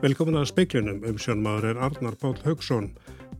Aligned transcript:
Velkomin 0.00 0.38
að 0.40 0.46
speiklunum 0.48 1.02
um 1.04 1.18
sjónmaður 1.20 1.74
er 1.74 1.80
Arnar 1.84 2.14
Pál 2.16 2.32
Haugsson. 2.46 2.86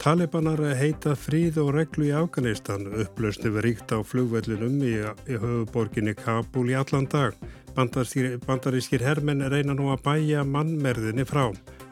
Talibanar 0.01 0.61
heita 0.77 1.15
fríð 1.17 1.57
og 1.63 1.71
reglu 1.73 2.11
í 2.11 2.13
Afganistan, 2.13 2.85
upplausni 3.01 3.49
við 3.55 3.65
ríkt 3.65 3.95
á 3.97 4.05
flugvellinum 4.05 4.77
í, 4.85 4.93
í 5.01 5.39
höfuborginni 5.41 6.13
Kabul 6.19 6.69
í 6.69 6.77
allan 6.77 7.09
dag. 7.09 7.33
Bandarískir 7.77 9.05
hermenn 9.05 9.47
reyna 9.49 9.73
nú 9.77 9.89
að 9.95 10.05
bæja 10.05 10.45
mannmerðinni 10.45 11.25
frá. 11.25 11.47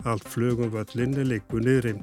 Allt 0.05 0.29
flugum 0.29 0.73
völlinni 0.77 1.25
likur 1.25 1.64
niðri. 1.64 1.96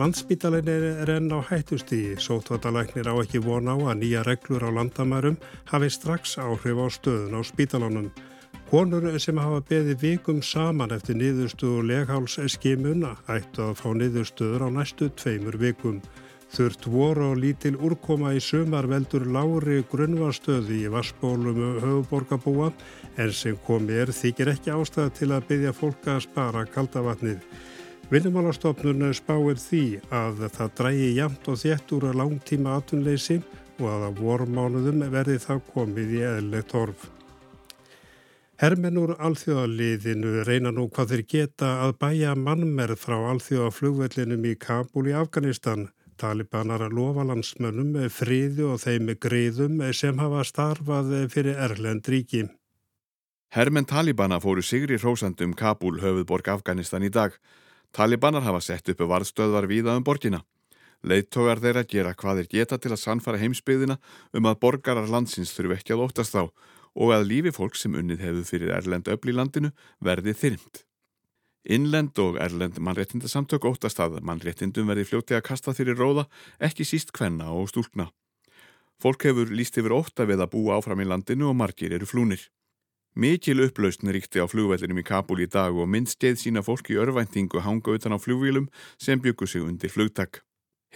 Landspítalinn 0.00 0.68
er 0.72 1.10
enn 1.12 1.28
á 1.36 1.44
hættustígi. 1.44 2.16
Sótvatalæknir 2.16 3.10
á 3.12 3.14
ekki 3.20 3.42
von 3.44 3.68
á 3.68 3.76
að 3.76 3.98
nýja 4.00 4.22
reglur 4.24 4.64
á 4.64 4.70
landamærum 4.72 5.36
hafi 5.68 5.90
strax 5.92 6.38
áhrif 6.40 6.78
á 6.80 6.88
stöðun 6.88 7.36
á 7.36 7.40
spítalunum. 7.44 8.08
Konur 8.70 9.04
sem 9.20 9.36
hafa 9.36 9.60
beði 9.60 9.94
vikum 10.00 10.40
saman 10.40 10.94
eftir 10.96 11.18
niðurstöðu 11.20 11.82
og 11.82 11.88
leghálsskimuna 11.90 13.10
ættu 13.28 13.66
að 13.66 13.74
fá 13.82 13.88
niðurstöður 13.92 14.64
á 14.64 14.68
næstu 14.72 15.10
tveimur 15.12 15.58
vikum. 15.60 15.98
Þurft 16.56 16.88
voru 16.88 17.26
og 17.34 17.42
lítil 17.44 17.76
úrkoma 17.76 18.32
í 18.32 18.40
sumar 18.40 18.88
veldur 18.88 19.26
lári 19.28 19.82
grunnvarstöði 19.92 20.86
í 20.86 20.92
vassbólum 20.92 21.60
höfuborgabúa 21.84 22.72
en 23.20 23.36
sem 23.36 23.60
komi 23.66 23.92
er 23.92 24.08
þykir 24.08 24.54
ekki 24.54 24.72
ástæða 24.72 25.12
til 25.20 25.30
að 25.36 25.46
byggja 25.52 25.76
fólka 25.76 26.16
að 26.16 26.24
spara 26.30 26.64
kaldavatnið. 26.64 27.44
Vinnumálastofnun 28.12 29.06
spáir 29.16 29.56
því 29.56 29.84
að 30.12 30.42
það 30.52 30.72
drægi 30.76 31.04
jamt 31.16 31.46
og 31.48 31.54
þétt 31.62 31.92
úr 31.96 32.02
að 32.10 32.18
langtíma 32.20 32.74
atunleysi 32.76 33.38
og 33.78 33.86
að 33.88 34.02
að 34.08 34.18
vormánuðum 34.18 35.04
verði 35.14 35.36
það 35.40 35.62
komið 35.70 36.12
í 36.18 36.20
eðlegt 36.28 36.74
orf. 36.76 37.06
Hermennur 38.60 39.14
alþjóðaliðinu 39.16 40.44
reyna 40.44 40.74
nú 40.76 40.84
hvað 40.92 41.14
þeir 41.14 41.22
geta 41.32 41.70
að 41.86 41.94
bæja 42.04 42.34
mannmerð 42.36 43.00
frá 43.00 43.16
alþjóðaflugvellinum 43.30 44.44
í 44.44 44.52
Kabul 44.60 45.06
í 45.08 45.16
Afganistan. 45.16 45.88
Talibanar 46.20 46.84
lofa 46.92 47.24
landsmönnum 47.30 47.96
með 47.96 48.12
friðu 48.12 48.74
og 48.74 48.84
þeim 48.84 49.08
með 49.08 49.22
greiðum 49.24 49.80
sem 49.96 50.20
hafa 50.20 50.44
starfað 50.44 51.16
fyrir 51.32 51.56
Erlend 51.56 52.12
ríki. 52.12 52.44
Hermenn 53.56 53.88
Talibana 53.88 54.36
fóru 54.36 54.60
sigri 54.60 55.00
hrósandum 55.00 55.56
Kabul 55.56 55.96
höfuðborg 56.04 56.52
Afganistan 56.58 57.08
í 57.08 57.10
dag. 57.10 57.40
Talibanar 57.92 58.44
hafa 58.46 58.60
sett 58.64 58.88
uppu 58.88 59.04
varðstöðvar 59.08 59.68
víða 59.68 59.96
um 59.98 60.04
borgina. 60.04 60.42
Leittógar 61.04 61.60
þeirra 61.60 61.82
gera 61.84 62.14
hvað 62.14 62.40
þeir 62.40 62.48
geta 62.54 62.78
til 62.78 62.92
að 62.94 63.02
sannfara 63.02 63.40
heimsbyðina 63.42 63.98
um 64.32 64.46
að 64.48 64.60
borgarar 64.62 65.10
landsins 65.10 65.52
þurfu 65.52 65.76
ekki 65.76 65.96
að 65.96 66.04
óttast 66.06 66.32
þá 66.32 66.46
og 66.46 67.12
að 67.12 67.26
lífi 67.28 67.52
fólk 67.52 67.76
sem 67.76 67.96
unnið 67.98 68.24
hefur 68.24 68.48
fyrir 68.48 68.72
Erlend 68.76 69.10
öll 69.12 69.28
í 69.28 69.36
landinu 69.36 69.72
verði 70.00 70.34
þyrnd. 70.38 70.82
Innlend 71.62 72.18
og 72.18 72.38
Erlend 72.42 72.80
mannréttindasamtök 72.82 73.68
óttast 73.68 74.00
að 74.02 74.20
mannréttindum 74.26 74.88
verði 74.88 75.06
fljóti 75.10 75.36
að 75.36 75.44
kasta 75.50 75.74
fyrir 75.76 75.98
róða 75.98 76.26
ekki 76.58 76.86
síst 76.88 77.12
hvenna 77.16 77.52
og 77.54 77.68
stúlna. 77.70 78.08
Fólk 79.02 79.28
hefur 79.28 79.50
líst 79.50 79.76
yfir 79.78 79.94
ótta 79.94 80.26
við 80.26 80.42
að 80.42 80.52
búa 80.54 80.78
áfram 80.78 81.02
í 81.02 81.06
landinu 81.08 81.50
og 81.50 81.58
margir 81.58 81.94
eru 81.94 82.06
flúnir. 82.06 82.42
Mikil 83.14 83.60
upplausn 83.60 84.08
ríkti 84.08 84.40
á 84.40 84.48
flugvellinum 84.48 85.02
í 85.02 85.04
Kabul 85.04 85.42
í 85.44 85.46
dag 85.46 85.76
og 85.76 85.88
minnst 85.92 86.16
geið 86.16 86.38
sína 86.40 86.62
fólk 86.64 86.88
í 86.88 86.96
örvæntingu 86.96 87.60
hanga 87.60 87.92
utan 87.92 88.16
á 88.16 88.18
flugvílum 88.18 88.70
sem 88.96 89.20
byggur 89.20 89.50
sig 89.50 89.60
undir 89.60 89.92
flugtak. 89.92 90.40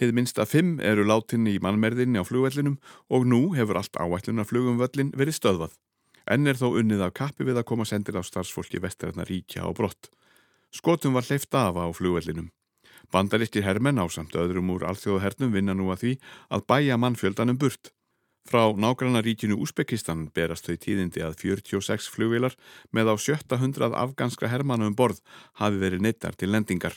Hið 0.01 0.15
minnst 0.17 0.41
að 0.41 0.49
fimm 0.49 0.71
eru 0.81 1.05
látinni 1.05 1.53
í 1.53 1.61
mannmerðinni 1.61 2.17
á 2.17 2.25
flugvellinum 2.25 2.79
og 3.13 3.27
nú 3.29 3.53
hefur 3.53 3.77
allt 3.77 4.01
áætlunarflugum 4.01 4.81
völlin 4.81 5.11
verið 5.13 5.37
stöðvað. 5.37 5.77
Enn 6.25 6.49
er 6.49 6.57
þó 6.57 6.73
unnið 6.81 7.03
af 7.05 7.13
kappi 7.21 7.45
við 7.45 7.61
að 7.61 7.67
koma 7.69 7.85
sendir 7.85 8.17
á 8.17 8.25
starfsfólki 8.25 8.81
vestræðna 8.81 9.27
ríkja 9.29 9.61
á 9.61 9.69
brott. 9.77 10.09
Skotum 10.73 11.13
var 11.13 11.25
hleyft 11.29 11.53
af 11.53 11.77
á 11.77 11.85
flugvellinum. 11.93 12.49
Bandaríkir 13.13 13.61
hermenn 13.61 14.01
á 14.01 14.09
samt 14.09 14.33
öðrum 14.33 14.73
úr 14.73 14.89
alþjóðahernum 14.89 15.53
vinna 15.53 15.77
nú 15.77 15.93
að 15.93 16.01
því 16.01 16.17
að 16.49 16.65
bæja 16.65 16.97
mannfjöldanum 16.97 17.61
burt. 17.61 17.93
Frá 18.47 18.71
nágranna 18.71 19.19
ríkinu 19.19 19.57
Úsbekistan 19.59 20.29
berast 20.31 20.69
þau 20.69 20.77
tíðindi 20.79 21.19
að 21.19 21.33
46 21.41 22.05
flugvilar 22.13 22.53
með 22.95 23.09
á 23.11 23.15
700 23.19 23.91
afganskra 23.91 24.47
hermanum 24.47 24.95
borð 24.95 25.19
hafi 25.59 25.81
verið 25.81 26.05
neittar 26.05 26.37
til 26.39 26.53
lendingar. 26.53 26.95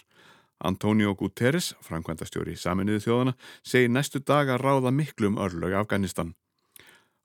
Antonio 0.62 1.16
Guterres, 1.18 1.72
framkvæmdastjóri 1.82 2.54
saminuðu 2.54 3.02
þjóðana, 3.02 3.34
segir 3.66 3.90
næstu 3.90 4.20
dag 4.22 4.46
að 4.46 4.62
ráða 4.62 4.92
miklum 4.94 5.40
örlög 5.42 5.74
Afganistan. 5.80 6.36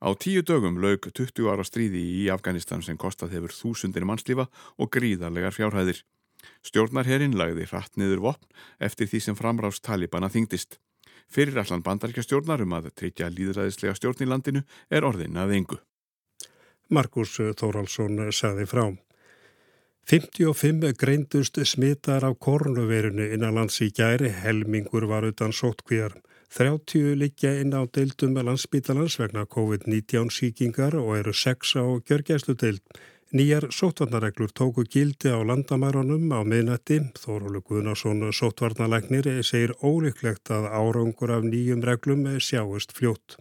Á 0.02 0.10
tíu 0.18 0.42
dögum 0.42 0.82
laug 0.82 1.06
20 1.06 1.46
ára 1.46 1.68
stríði 1.68 2.02
í 2.24 2.26
Afganistan 2.34 2.82
sem 2.82 2.98
kostað 2.98 3.36
hefur 3.38 3.54
þúsundir 3.54 4.08
mannslífa 4.10 4.48
og 4.82 4.90
gríðarlegar 4.90 5.54
fjárhæðir. 5.54 6.02
Stjórnarherrin 6.66 7.38
lagði 7.38 7.70
hratt 7.70 7.94
niður 7.94 8.26
vopn 8.26 8.50
eftir 8.82 9.06
því 9.06 9.22
sem 9.22 9.38
framrást 9.38 9.86
Talibana 9.86 10.34
þingdist. 10.34 10.80
Fyrirallan 11.32 11.84
bandaríkjastjórnar 11.86 12.64
um 12.66 12.76
að 12.78 12.92
tryggja 12.96 13.32
líðræðislega 13.34 13.96
stjórn 13.98 14.24
í 14.26 14.30
landinu 14.30 14.62
er 14.90 15.08
orðin 15.08 15.38
að 15.42 15.56
engu. 15.60 15.80
Markus 16.90 17.40
Þóraldsson 17.58 18.30
sagði 18.32 18.68
frá. 18.70 18.86
55 20.06 20.92
greindust 21.02 21.58
smittar 21.66 22.28
af 22.28 22.38
korunverunu 22.38 23.26
innan 23.34 23.56
lands 23.58 23.80
í 23.82 23.90
gæri, 23.90 24.30
helmingur 24.30 25.08
var 25.10 25.26
utan 25.26 25.50
sótkvíjar. 25.50 26.14
30 26.54 27.18
liggja 27.18 27.56
inn 27.60 27.74
á 27.74 27.82
deildum 27.90 28.36
með 28.38 28.52
landsbítalans 28.52 29.18
vegna 29.18 29.48
COVID-19 29.50 30.30
síkingar 30.30 30.94
og 31.00 31.18
eru 31.18 31.34
6 31.34 31.74
á 31.82 31.86
gjörgæslu 32.06 32.54
deild. 32.54 32.84
Nýjar 33.36 33.66
sótvarnareglur 33.68 34.52
tóku 34.56 34.86
gildi 34.88 35.28
á 35.28 35.44
landamærunum 35.44 36.30
á 36.32 36.40
miðnætti. 36.48 37.02
Þórólu 37.20 37.60
Guðnarsson 37.68 38.22
sótvarnalæknir 38.32 39.28
segir 39.44 39.74
ólíklegt 39.84 40.48
að 40.56 40.70
árangur 40.72 41.34
af 41.36 41.44
nýjum 41.44 41.84
reglum 41.84 42.24
sjáist 42.40 42.96
fljótt. 42.96 43.36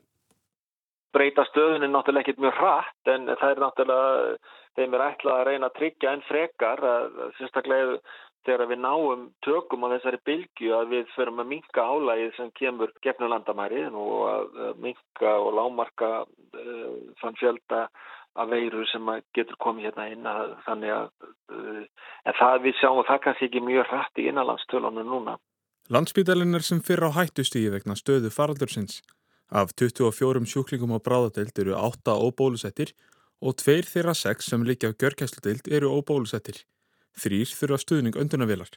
Breyta 1.14 1.44
stöðun 1.46 1.86
er 1.86 1.92
náttúrulega 1.92 2.26
ekkit 2.26 2.42
mjög 2.42 2.58
hratt 2.58 3.10
en 3.14 3.30
það 3.38 3.52
er 3.52 3.62
náttúrulega, 3.62 4.32
þeim 4.74 4.96
er 4.98 5.04
ætlað 5.04 5.36
að 5.36 5.46
reyna 5.50 5.70
að 5.70 5.76
tryggja 5.78 6.14
enn 6.16 6.26
frekar 6.26 6.82
að 6.90 7.06
sérstaklega 7.38 7.94
þegar 8.48 8.70
við 8.72 8.82
náum 8.82 9.22
tökum 9.46 9.86
á 9.86 9.94
þessari 9.94 10.20
bylgu 10.26 10.72
að 10.74 10.90
við 10.96 11.14
förum 11.14 11.38
að 11.44 11.50
minka 11.52 11.86
álægið 11.86 12.34
sem 12.40 12.50
kemur 12.58 12.90
gefnum 13.06 13.30
landamærið 13.30 13.94
og 13.94 14.18
að 14.32 14.82
minka 14.88 15.38
og 15.38 15.54
lámarka 15.60 16.10
uh, 16.24 16.92
þann 17.22 17.38
fjölda 17.38 17.86
af 18.34 18.50
veiru 18.50 18.84
sem 18.90 19.10
getur 19.36 19.58
komið 19.62 19.88
hérna 19.88 20.06
inn 20.10 20.26
að 20.26 20.54
þannig 20.66 20.94
að 20.94 21.08
uh, 21.54 21.82
en 22.26 22.38
það 22.38 22.62
við 22.66 22.78
sjáum 22.80 23.00
að 23.02 23.10
það 23.10 23.20
kannski 23.26 23.48
ekki 23.48 23.64
mjög 23.64 23.90
hrætt 23.90 24.22
í 24.22 24.28
innanlandstölunum 24.30 25.10
núna. 25.10 25.36
Landspítalinn 25.94 26.56
er 26.56 26.64
sem 26.64 26.80
fyrr 26.80 27.06
á 27.06 27.10
hættustígi 27.14 27.72
vegna 27.74 27.96
stöðu 27.98 28.32
faraldursins. 28.32 29.02
Af 29.52 29.74
24 29.76 30.46
sjúklingum 30.48 30.94
á 30.96 30.98
bráðadeild 31.04 31.58
eru 31.60 31.76
8 31.76 32.14
óbólusettir 32.16 32.94
og 33.44 33.58
tveir 33.60 33.84
þeirra 33.84 34.14
6 34.16 34.48
sem 34.50 34.64
líka 34.64 34.88
á 34.90 34.96
görkæsludeild 34.96 35.68
eru 35.68 35.92
óbólusettir. 35.92 36.64
Þrýr 37.14 37.52
þurfa 37.52 37.78
stuðning 37.82 38.16
öndunavilar. 38.18 38.72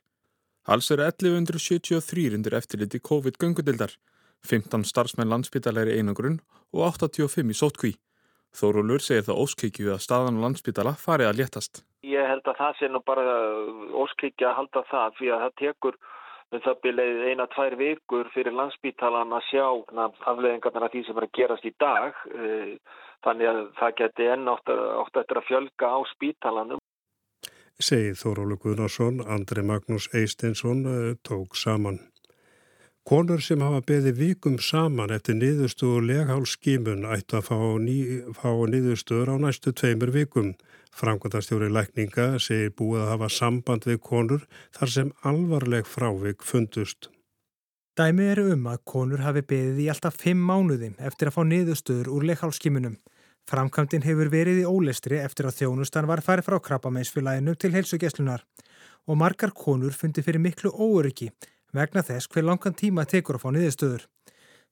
Alls 0.68 0.92
eru 0.92 1.06
1173 1.08 2.36
undir 2.36 2.58
eftirliti 2.60 3.00
COVID-göngudildar, 3.00 3.96
15 4.44 4.84
starfsmenn 4.84 5.32
landsbytalæri 5.32 5.96
einangrun 5.96 6.42
og 6.76 6.92
85 7.00 7.56
í 7.56 7.56
sótkví. 7.56 7.94
Þórólur 8.56 9.04
segir 9.04 9.26
það 9.28 9.42
óskikju 9.44 9.94
að 9.94 10.04
staðan 10.06 10.40
á 10.40 10.44
landsbytala 10.46 10.94
fari 11.02 11.28
að 11.28 11.42
léttast. 11.42 11.84
Ég 12.08 12.30
held 12.32 12.48
að 12.48 12.62
það 12.62 12.78
sé 12.80 12.92
nú 12.92 13.02
bara 13.06 13.26
óskikju 14.04 14.48
að 14.48 14.58
halda 14.62 14.86
það 14.92 15.18
fyrir 15.20 15.36
að 15.36 15.44
það 15.46 15.58
tekur 15.64 16.00
um 16.48 16.64
það 16.64 16.82
byrjaði 16.86 17.32
eina, 17.32 17.48
tvær 17.52 17.76
vikur 17.82 18.32
fyrir 18.34 18.56
landsbytalan 18.56 19.36
að 19.36 19.48
sjá 19.50 19.66
afleðingarna 20.32 20.92
því 20.94 21.04
sem 21.04 21.20
er 21.20 21.28
að 21.28 21.36
gerast 21.36 21.68
í 21.68 21.74
dag. 21.76 22.26
Eh, 22.32 22.76
þannig 23.26 23.52
að 23.52 23.64
það 23.80 23.96
geti 24.02 24.30
enn 24.32 24.52
átt 24.54 24.72
eftir 24.72 25.42
að 25.42 25.48
fjölga 25.50 25.92
á 25.92 26.00
spítalanum 26.14 26.84
segið 27.78 28.16
Þórólu 28.18 28.58
Guðnarsson, 28.62 29.22
Andri 29.30 29.62
Magnús 29.62 30.08
Eisteinsson 30.16 30.86
eh, 30.90 31.16
tók 31.22 31.56
saman. 31.56 32.00
Konur 33.08 33.40
sem 33.40 33.62
hafa 33.64 33.80
beði 33.88 34.12
vikum 34.12 34.58
saman 34.60 35.14
eftir 35.16 35.38
niðurstu 35.38 35.94
og 35.96 36.02
leghálsskímun 36.10 37.06
ættu 37.08 37.38
að 37.38 37.46
fá, 37.46 37.56
ný, 37.80 37.96
fá 38.36 38.50
niðurstur 38.68 39.32
á 39.32 39.40
næstu 39.40 39.72
tveimur 39.72 40.12
vikum. 40.12 40.50
Framkvæmtastjóri 40.92 41.70
lækninga 41.72 42.26
segir 42.44 42.76
búið 42.76 43.06
að 43.06 43.14
hafa 43.14 43.32
samband 43.32 43.88
við 43.88 44.02
konur 44.10 44.44
þar 44.76 44.94
sem 44.98 45.14
alvarleg 45.24 45.88
frávik 45.88 46.44
fundust. 46.44 47.08
Dæmi 47.96 48.28
eru 48.34 48.50
um 48.58 48.68
að 48.68 48.84
konur 48.84 49.24
hafi 49.24 49.48
beðið 49.56 49.84
í 49.86 49.90
alltaf 49.96 50.20
fimm 50.20 50.44
mánuði 50.44 50.92
eftir 51.00 51.32
að 51.32 51.40
fá 51.40 51.44
niðurstur 51.48 52.12
úr 52.12 52.28
leghálsskímunum. 52.34 53.00
Framkvæmdinn 53.48 54.04
hefur 54.04 54.36
verið 54.36 54.66
í 54.66 54.68
ólestri 54.68 55.24
eftir 55.24 55.48
að 55.48 55.62
þjónustan 55.62 56.12
var 56.12 56.20
farið 56.28 56.52
frá 56.52 56.60
krabbameinsfélaginu 56.60 57.56
til 57.56 57.72
helsugeslunar 57.72 58.44
og 59.08 59.16
margar 59.16 59.56
konur 59.56 59.96
fundi 59.96 60.20
fyrir 60.20 60.44
miklu 60.44 60.76
óöryggi 60.76 61.32
vegna 61.78 62.04
þess 62.04 62.30
hver 62.34 62.46
langan 62.50 62.76
tíma 62.78 63.06
tekur 63.06 63.38
að 63.38 63.46
fá 63.46 63.50
niðurstöður. 63.56 64.06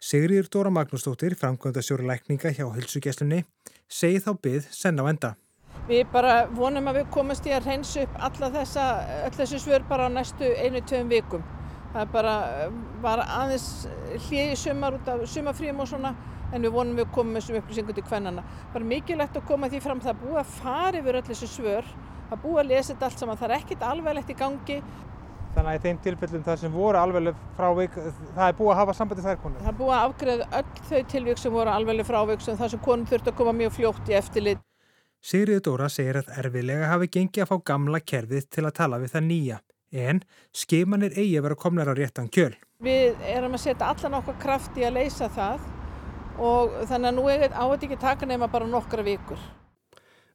Sigriður 0.01 0.49
Dóra 0.51 0.71
Magnúsdóttir, 0.75 1.37
framkvæmdastjóri 1.39 2.05
lækninga 2.09 2.51
hjá 2.51 2.65
hilsugjæslunni, 2.75 3.45
segi 3.87 4.19
þá 4.25 4.31
byggð 4.43 4.69
senn 4.75 4.99
á 4.99 5.05
enda. 5.07 5.35
Við 5.87 6.07
bara 6.11 6.47
vonum 6.51 6.89
að 6.89 6.99
við 6.99 7.11
komast 7.13 7.45
í 7.47 7.53
að 7.55 7.69
reynsa 7.69 8.03
upp 8.03 8.15
alla 8.27 8.49
þessa, 8.57 8.85
þessu 9.37 9.61
svör 9.61 9.85
bara 9.89 10.09
á 10.09 10.15
næstu 10.15 10.49
einu-tveim 10.59 11.11
vikum. 11.13 11.43
Það 11.95 12.11
bara 12.11 12.35
var 13.03 13.21
aðeins 13.23 13.87
hlið 14.27 14.51
í 14.51 14.57
sumar 14.59 14.97
út 14.97 15.11
af 15.13 15.21
sumarfríum 15.31 15.79
og 15.79 15.87
svona 15.87 16.11
en 16.53 16.65
við 16.65 16.73
vonum 16.75 16.99
við 16.99 17.11
komum 17.15 17.37
þessum 17.37 17.59
upplýsingum 17.59 17.95
til 17.95 18.05
hvernana. 18.09 18.43
Bara 18.73 18.89
mikilvægt 18.89 19.39
að 19.39 19.47
koma 19.49 19.69
því 19.71 19.81
fram 19.83 20.01
það 20.03 20.21
búið 20.23 20.41
að 20.41 20.53
fara 20.59 20.99
yfir 20.99 21.19
öll 21.19 21.25
þessu 21.29 21.49
svör, 21.51 21.89
það 22.29 22.43
búið 22.43 22.61
að 22.61 22.71
lesa 22.71 22.93
þetta 22.93 23.09
allt 23.09 23.23
saman, 23.23 23.39
það 23.39 23.49
er 23.49 23.55
ekkit 23.59 23.85
alveglegt 23.89 24.33
í 24.33 24.37
gangi. 24.41 24.79
Þannig 25.55 25.71
að 25.71 25.75
í 25.77 25.83
þeim 25.85 25.99
tilfellum 26.03 26.41
þar 26.43 26.57
sem 26.59 26.73
voru 26.75 26.99
alvegleg 26.99 27.43
frávik, 27.55 27.93
það 28.35 28.47
er 28.49 28.55
búið 28.57 28.71
að 28.73 28.79
hafa 28.81 28.95
sambandi 28.97 29.23
þær 29.23 29.37
konur? 29.39 29.61
Það 29.63 29.71
er 29.71 29.77
búið 29.79 29.93
að 29.95 30.07
afgreða 30.09 30.47
öll 30.59 30.81
þau 30.89 31.03
tilvík 31.13 31.39
sem 31.39 31.53
voru 31.55 31.71
alvegleg 31.71 32.07
frávik 32.09 32.41
sem 32.43 32.57
þar 32.59 32.71
sem 32.73 32.81
konum 32.83 33.07
þurfti 33.07 33.31
að 33.31 33.37
koma 33.39 33.53
mjög 33.55 33.71
fljótt 33.77 34.11
í 34.11 34.17
eftirlit. 34.19 34.65
Sigriður 35.25 35.63
Dóra 35.65 35.87
segir 35.89 36.19
að 36.19 36.33
erfilega 36.41 36.89
hafi 36.91 37.07
gengið 37.15 37.45
að 37.45 37.53
fá 37.53 37.63
gamla 37.71 38.01
kerfið 38.03 38.49
til 38.51 38.65
að 38.67 38.75
tala 38.81 38.99
við 38.99 39.15
það 39.15 39.23
nýja, 39.29 39.59
en 40.05 40.19
skimanir 40.51 41.15
eigi 41.15 41.37
að 41.39 41.47
vera 41.47 41.57
komnar 41.63 41.89
á 41.89 41.93
réttan 41.95 42.27
kjöl. 42.27 42.51
Við 42.83 43.23
erum 43.31 43.55
að 43.55 43.63
setja 43.63 43.93
allan 43.93 44.19
okkar 44.19 44.37
kraft 44.43 44.75
í 44.75 44.83
að 44.83 44.99
leysa 44.99 45.31
það 45.31 45.63
og 46.35 46.75
þannig 46.89 47.09
að 47.09 47.15
nú 47.15 47.29
á 47.31 47.63
þetta 47.63 47.87
ekki 47.87 48.01
taka 48.03 48.27
nema 48.27 48.51
bara 48.51 48.67
nokkra 48.67 49.07
vikur. 49.07 49.39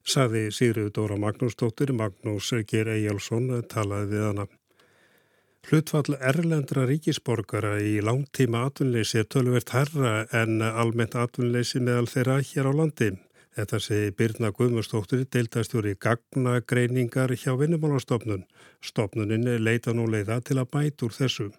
Saði 0.01 0.47
Sigriður 0.49 0.95
Dóra 0.97 1.19
Magnúsdóttir, 1.21 1.93
Magnús 1.93 2.49
Ger 2.65 2.89
Ejjálsson 2.89 3.51
talaði 3.69 4.15
við 4.15 4.27
hana. 4.31 4.47
Hlutfall 5.69 6.15
erlendra 6.17 6.87
ríkisborgara 6.89 7.75
í 7.85 7.99
langtíma 8.03 8.63
atvinnleysi 8.67 9.19
er 9.21 9.27
tölvert 9.29 9.69
herra 9.75 10.13
en 10.35 10.61
almennt 10.65 11.13
atvinnleysi 11.15 11.79
meðal 11.85 12.09
þeirra 12.09 12.39
hér 12.49 12.69
á 12.69 12.73
landi. 12.79 13.11
Þetta 13.51 13.79
segi 13.83 14.13
Birna 14.15 14.49
Guðmustóttir, 14.55 15.25
deildastjóri 15.27 15.93
gagnagreiningar 16.01 17.33
hjá 17.35 17.53
vinnumálastofnun. 17.59 18.45
Stofnunin 18.81 19.45
leita 19.63 19.93
nú 19.93 20.07
leiða 20.09 20.39
til 20.41 20.57
að 20.61 20.71
bæta 20.71 21.05
úr 21.07 21.15
þessu. 21.17 21.49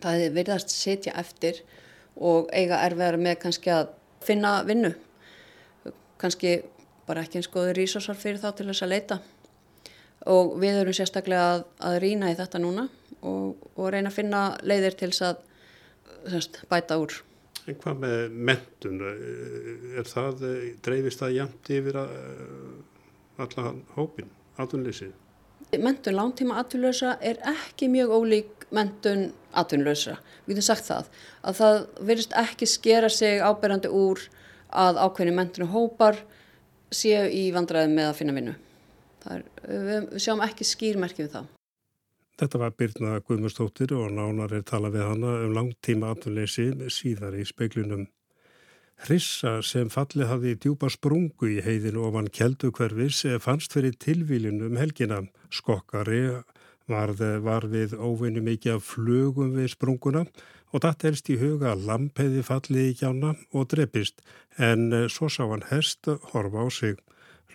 Það 0.00 0.24
er 0.24 0.36
verðast 0.36 0.72
setja 0.72 1.16
eftir 1.20 1.60
og 2.16 2.48
eiga 2.54 2.80
erfiðar 2.86 3.20
með 3.20 3.40
kannski 3.44 3.72
að 3.76 3.92
finna 4.24 4.60
vinnu. 4.68 4.94
Kannski 6.22 6.60
bara 7.06 7.26
ekki 7.26 7.42
eins 7.42 7.50
góður 7.52 7.76
rísosar 7.80 8.16
fyrir 8.18 8.40
þá 8.40 8.50
til 8.56 8.70
þess 8.70 8.86
að 8.86 8.94
leita 8.94 9.20
og 10.26 10.56
við 10.62 10.80
erum 10.82 10.96
sérstaklega 10.96 11.50
að, 11.54 11.66
að 11.88 11.98
rýna 12.02 12.30
í 12.32 12.38
þetta 12.38 12.60
núna 12.62 12.88
og, 13.20 13.68
og 13.76 13.90
reyna 13.92 14.10
að 14.10 14.18
finna 14.18 14.42
leiðir 14.66 14.96
til 14.98 15.10
þess 15.12 15.26
að 15.28 15.42
semst, 16.32 16.60
bæta 16.70 16.98
úr. 17.00 17.14
En 17.66 17.78
hvað 17.82 18.02
með 18.02 18.34
mentun? 18.48 19.00
Er 19.98 20.06
það, 20.06 20.44
dreifist 20.86 21.22
það 21.22 21.36
jæmt 21.40 21.70
yfir 21.74 21.98
alla 22.00 23.70
hópin, 23.96 24.28
atvinnleysið? 24.62 25.14
Mentun 25.82 26.14
langtíma 26.14 26.60
atvinnlösa 26.62 27.16
er 27.18 27.40
ekki 27.50 27.88
mjög 27.90 28.12
ólík 28.14 28.68
mentun 28.74 29.32
atvinnlösa. 29.56 30.16
Við 30.46 30.56
getum 30.56 30.68
sagt 30.68 30.86
það. 30.86 31.10
Að 31.42 31.58
það 31.60 31.80
verðist 32.10 32.36
ekki 32.38 32.68
skera 32.70 33.10
sig 33.10 33.42
áberandi 33.42 33.90
úr 33.90 34.22
að 34.70 35.00
ákveðinu 35.02 35.34
mentunu 35.34 35.68
hópar 35.72 36.20
séu 36.94 37.26
í 37.26 37.48
vandræðum 37.54 37.98
með 37.98 38.10
að 38.12 38.18
finna 38.20 38.36
vinnu. 38.36 38.54
Er, 39.26 39.44
við, 39.66 40.10
sjáum 40.22 40.42
ekki 40.44 40.66
skýrmerki 40.66 41.24
við 41.24 41.32
það. 41.38 41.52
Þetta 42.36 42.58
var 42.60 42.74
Birna 42.76 43.14
Guðmustóttir 43.24 43.94
og 43.96 44.10
nánar 44.12 44.52
er 44.52 44.64
talað 44.68 44.98
við 44.98 45.06
hana 45.08 45.30
um 45.46 45.54
langtíma 45.56 46.10
atvinnleysi 46.12 46.66
síðar 46.92 47.38
í 47.40 47.46
speiklunum. 47.48 48.04
Hrissa 49.06 49.58
sem 49.64 49.88
fallið 49.92 50.30
hafði 50.30 50.52
djúpa 50.60 50.88
sprungu 50.92 51.48
í 51.52 51.62
heiðinu 51.64 52.04
ofan 52.08 52.28
keldu 52.32 52.70
hverfis 52.76 53.22
fannst 53.44 53.72
fyrir 53.76 53.96
tilvílinu 54.00 54.70
um 54.70 54.76
helgina. 54.80 55.22
Skokkari 55.52 56.42
varð, 56.88 57.22
var 57.44 57.66
við 57.72 57.96
óvinni 57.96 58.44
mikið 58.44 58.78
af 58.78 58.86
flugum 58.92 59.56
við 59.56 59.72
sprunguna 59.74 60.24
og 60.72 60.84
það 60.84 61.08
elst 61.10 61.28
í 61.32 61.38
huga 61.40 61.72
að 61.72 61.84
lampeði 61.88 62.44
fallið 62.44 62.90
í 62.90 62.96
kjána 63.00 63.34
og 63.52 63.68
drepist 63.72 64.24
en 64.60 64.90
svo 65.12 65.28
sá 65.32 65.44
hann 65.44 65.64
hest 65.70 66.08
horfa 66.32 66.64
á 66.64 66.68
sig. 66.68 66.96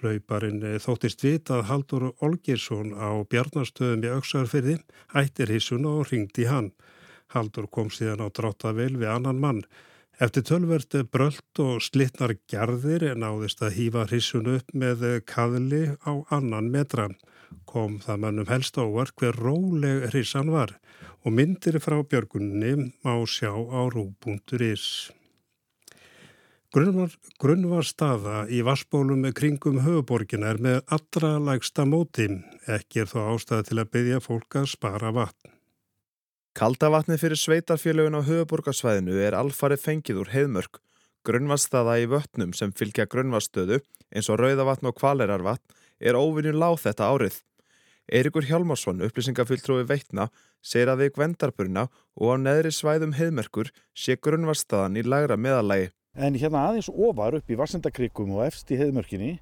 Hlauparinn 0.02 0.64
þóttist 0.82 1.22
vita 1.22 1.60
að 1.60 1.68
Haldur 1.70 2.04
Olgersson 2.26 2.96
á 2.98 3.22
bjarnastöðum 3.30 4.06
í 4.08 4.10
auksarfyrði 4.16 4.80
hættir 5.14 5.54
hissuna 5.54 5.94
og 6.00 6.10
ringdi 6.10 6.48
hann. 6.50 6.72
Haldur 7.36 7.70
kom 7.70 7.92
síðan 7.94 8.26
á 8.26 8.28
dráttavel 8.34 8.96
við 8.98 9.12
annan 9.14 9.40
mann. 9.44 9.62
Eftir 10.22 10.46
tölvert 10.50 10.98
brölt 11.14 11.62
og 11.62 11.80
slittnar 11.86 12.34
gerðir 12.50 13.08
náðist 13.14 13.62
að 13.62 13.78
hýfa 13.78 14.08
hissun 14.12 14.52
upp 14.58 14.74
með 14.74 15.06
kaðli 15.30 15.84
á 16.02 16.14
annan 16.34 16.74
metran. 16.74 17.16
Kom 17.70 18.00
það 18.02 18.22
mannum 18.26 18.52
helst 18.52 18.78
ávart 18.82 19.16
hver 19.22 19.38
róleg 19.38 20.10
hissan 20.16 20.52
var 20.54 20.78
og 21.22 21.34
myndir 21.38 21.78
frá 21.78 22.00
björgunni 22.02 22.92
má 23.06 23.16
sjá 23.30 23.54
á 23.54 23.82
rú.is. 23.94 25.12
Grunnvar, 26.72 27.12
grunnvarstaða 27.36 28.46
í 28.48 28.62
vassbólum 28.64 29.26
kringum 29.36 29.82
höfuborgina 29.84 30.54
er 30.54 30.60
með 30.64 30.78
allra 30.96 31.34
lægsta 31.44 31.84
móti, 31.84 32.30
ekki 32.64 33.02
er 33.04 33.10
þó 33.12 33.18
ástæða 33.34 33.66
til 33.68 33.80
að 33.82 33.90
byggja 33.92 34.20
fólk 34.24 34.56
að 34.62 34.70
spara 34.72 35.12
vatn. 35.12 35.52
Kaldavatni 36.56 37.20
fyrir 37.20 37.42
sveitarfélögun 37.44 38.16
á 38.16 38.24
höfuborgarsvæðinu 38.24 39.20
er 39.20 39.36
alfarið 39.36 39.84
fengið 39.84 40.24
úr 40.24 40.32
heiðmörk. 40.32 40.80
Grunnvarstaða 41.28 42.00
í 42.00 42.10
vötnum 42.16 42.56
sem 42.56 42.72
fylgja 42.72 43.10
grunnvarstöðu 43.12 43.84
eins 44.08 44.32
og 44.32 44.40
rauðavatn 44.40 44.88
og 44.88 44.96
kvalerarvatn 44.96 45.80
er 46.00 46.16
óvinni 46.16 46.56
láð 46.56 46.86
þetta 46.88 47.12
árið. 47.12 47.42
Eirikur 48.08 48.48
Hjálmarsson, 48.48 49.04
upplýsingafulltrúi 49.04 49.84
veitna, 49.92 50.32
segir 50.64 50.96
að 50.96 51.04
við 51.04 51.18
gvendarburna 51.20 51.90
og 52.16 52.32
á 52.32 52.36
neðri 52.48 52.72
svæðum 52.72 53.20
heiðmörkur 53.20 53.76
sé 53.92 54.16
grunnvarstaðan 54.16 54.96
í 54.96 55.04
lagra 55.04 55.36
meðalagi. 55.36 55.92
En 56.12 56.36
hérna 56.36 56.66
aðeins 56.68 56.90
ofar 56.92 57.38
upp 57.38 57.48
í 57.48 57.56
Vassendakrikum 57.56 58.34
og 58.36 58.42
efst 58.44 58.72
í 58.74 58.76
heiðmörkinni, 58.76 59.38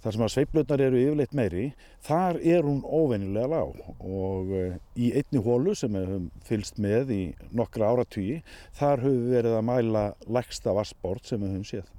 þar 0.00 0.14
sem 0.14 0.22
að 0.24 0.30
sveiflutnar 0.32 0.82
eru 0.86 1.02
yfirleitt 1.02 1.34
meiri, 1.36 1.64
þar 2.06 2.38
er 2.40 2.64
hún 2.64 2.80
óvennilega 2.80 3.50
lág 3.52 3.82
og 4.00 4.54
í 4.96 5.10
einni 5.12 5.42
hólu 5.44 5.74
sem 5.76 5.92
við 5.92 6.06
höfum 6.08 6.30
fylst 6.48 6.80
með 6.80 7.12
í 7.12 7.20
nokkra 7.52 7.92
áratvíi, 7.92 8.38
þar 8.72 9.04
höfum 9.04 9.26
við 9.26 9.36
verið 9.36 9.58
að 9.58 9.68
mæla 9.68 10.06
lægsta 10.38 10.72
vassbort 10.72 11.28
sem 11.28 11.44
við 11.44 11.52
höfum 11.58 11.68
séð. 11.74 11.92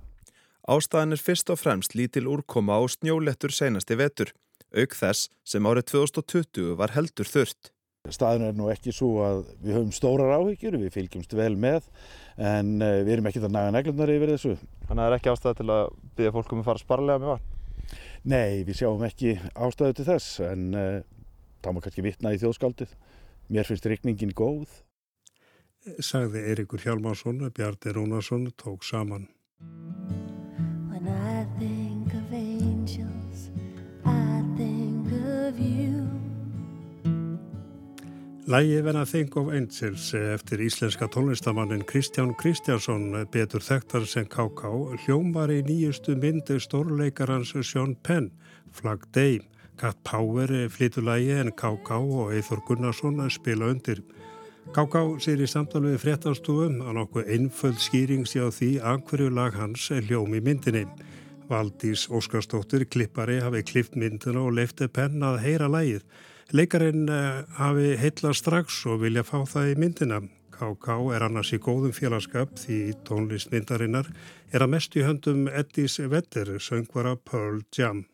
Ástæðan 0.66 1.14
er 1.14 1.22
fyrst 1.22 1.54
og 1.54 1.62
fremst 1.62 1.94
lítil 1.94 2.26
úrkoma 2.26 2.80
og 2.82 2.90
snjólettur 2.96 3.54
senasti 3.54 3.94
vetur, 4.02 4.34
auk 4.74 4.98
þess 4.98 5.30
sem 5.46 5.70
árið 5.70 5.92
2020 5.94 6.74
var 6.82 6.98
heldur 6.98 7.30
þurft. 7.30 7.75
Staðin 8.14 8.50
er 8.50 8.56
nú 8.58 8.70
ekki 8.74 8.94
svo 8.94 9.10
að 9.26 9.42
við 9.64 9.80
höfum 9.80 9.96
stórar 9.96 10.36
áhyggjur, 10.38 10.78
við 10.82 10.94
fylgjumst 10.94 11.36
vel 11.38 11.56
með 11.58 11.90
en 12.36 12.78
við 12.78 13.12
erum 13.16 13.30
ekki 13.30 13.42
að 13.42 13.54
naga 13.56 13.74
neglunar 13.74 14.12
yfir 14.12 14.34
þessu. 14.36 14.56
Þannig 14.86 14.96
að 14.96 15.06
það 15.06 15.12
er 15.12 15.18
ekki 15.18 15.34
ástæði 15.34 15.60
til 15.60 15.70
að 15.76 15.84
byggja 16.18 16.34
fólkum 16.36 16.62
að 16.62 16.68
fara 16.70 16.84
sparlega 16.84 17.22
með 17.24 17.32
vatn? 17.34 17.52
Nei, 18.26 18.64
við 18.66 18.80
sjáum 18.80 19.06
ekki 19.06 19.36
ástæði 19.54 20.00
til 20.00 20.08
þess 20.08 20.40
en 20.46 20.66
uh, 20.74 21.04
þá 21.62 21.70
má 21.72 21.82
kannski 21.86 22.06
vitna 22.06 22.34
í 22.34 22.42
þjóðskaldið. 22.42 22.96
Mér 23.54 23.70
finnst 23.70 23.86
reikningin 23.90 24.34
góð. 24.38 24.82
Sagði 26.02 26.42
Eirikur 26.50 26.82
Hjálmarsson, 26.82 27.44
Bjarni 27.54 27.94
Rúnarsson 27.94 28.50
tók 28.58 28.84
saman. 28.84 29.28
When 30.90 31.06
I 31.08 31.46
think 31.60 32.14
of 32.14 32.34
angels, 32.34 33.52
I 34.06 34.42
think 34.58 35.14
of 35.14 35.60
you. 35.60 35.95
Lægi 38.48 38.84
Venna 38.86 39.06
Think 39.06 39.38
of 39.38 39.48
Angels 39.50 40.14
eftir 40.14 40.62
íslenska 40.62 41.08
tónlistamannin 41.08 41.82
Kristján 41.82 42.36
Kristjánsson 42.38 43.26
betur 43.34 43.64
þekktar 43.66 44.04
sem 44.06 44.28
K.K. 44.30 44.70
hljómar 45.02 45.50
í 45.50 45.64
nýjustu 45.66 46.14
myndu 46.14 46.60
stórleikarans 46.62 47.56
Sean 47.66 47.96
Penn, 48.06 48.30
Flag 48.70 49.08
Day. 49.18 49.40
Kat 49.82 49.98
Power 50.06 50.54
flytur 50.70 51.08
lægi 51.08 51.32
en 51.40 51.50
K.K. 51.58 51.98
og 51.98 52.36
Eithor 52.36 52.62
Gunnarsson 52.68 53.18
spila 53.34 53.72
undir. 53.74 54.04
K.K. 54.78 55.02
sér 55.26 55.42
í 55.42 55.50
samtalið 55.50 55.98
fréttastúum 56.06 56.84
að 56.86 57.00
nokkuð 57.00 57.34
einföld 57.34 57.82
skýrings 57.82 58.38
á 58.38 58.54
því 58.54 58.72
að 58.78 59.02
hverju 59.10 59.34
lag 59.34 59.58
hans 59.58 59.90
er 59.90 60.06
hljóm 60.06 60.38
í 60.38 60.44
myndinni. 60.46 60.86
Valdís 61.50 62.06
Óskarstóttir 62.14 62.86
klippari 62.86 63.42
hafi 63.42 63.66
klippt 63.66 63.98
myndina 63.98 64.46
og 64.46 64.54
leifti 64.62 64.86
Penn 64.86 65.26
að 65.26 65.42
heyra 65.48 65.74
lægið. 65.80 66.06
Leikarinn 66.54 67.10
hafi 67.58 67.96
heitla 67.98 68.30
strax 68.38 68.84
og 68.86 69.00
vilja 69.02 69.24
fá 69.26 69.40
það 69.50 69.72
í 69.72 69.78
myndina. 69.82 70.20
K.K. 70.56 70.88
er 71.16 71.24
annars 71.26 71.50
í 71.56 71.58
góðum 71.60 71.92
félagskap 71.96 72.54
því 72.62 72.94
tónlistmyndarinnar 73.08 74.08
er 74.54 74.64
að 74.64 74.72
mest 74.72 74.96
í 74.96 75.04
höndum 75.04 75.50
Eddis 75.50 75.98
Vedder, 76.00 76.56
söngvara 76.62 77.16
Pearl 77.18 77.64
Jam. 77.76 78.06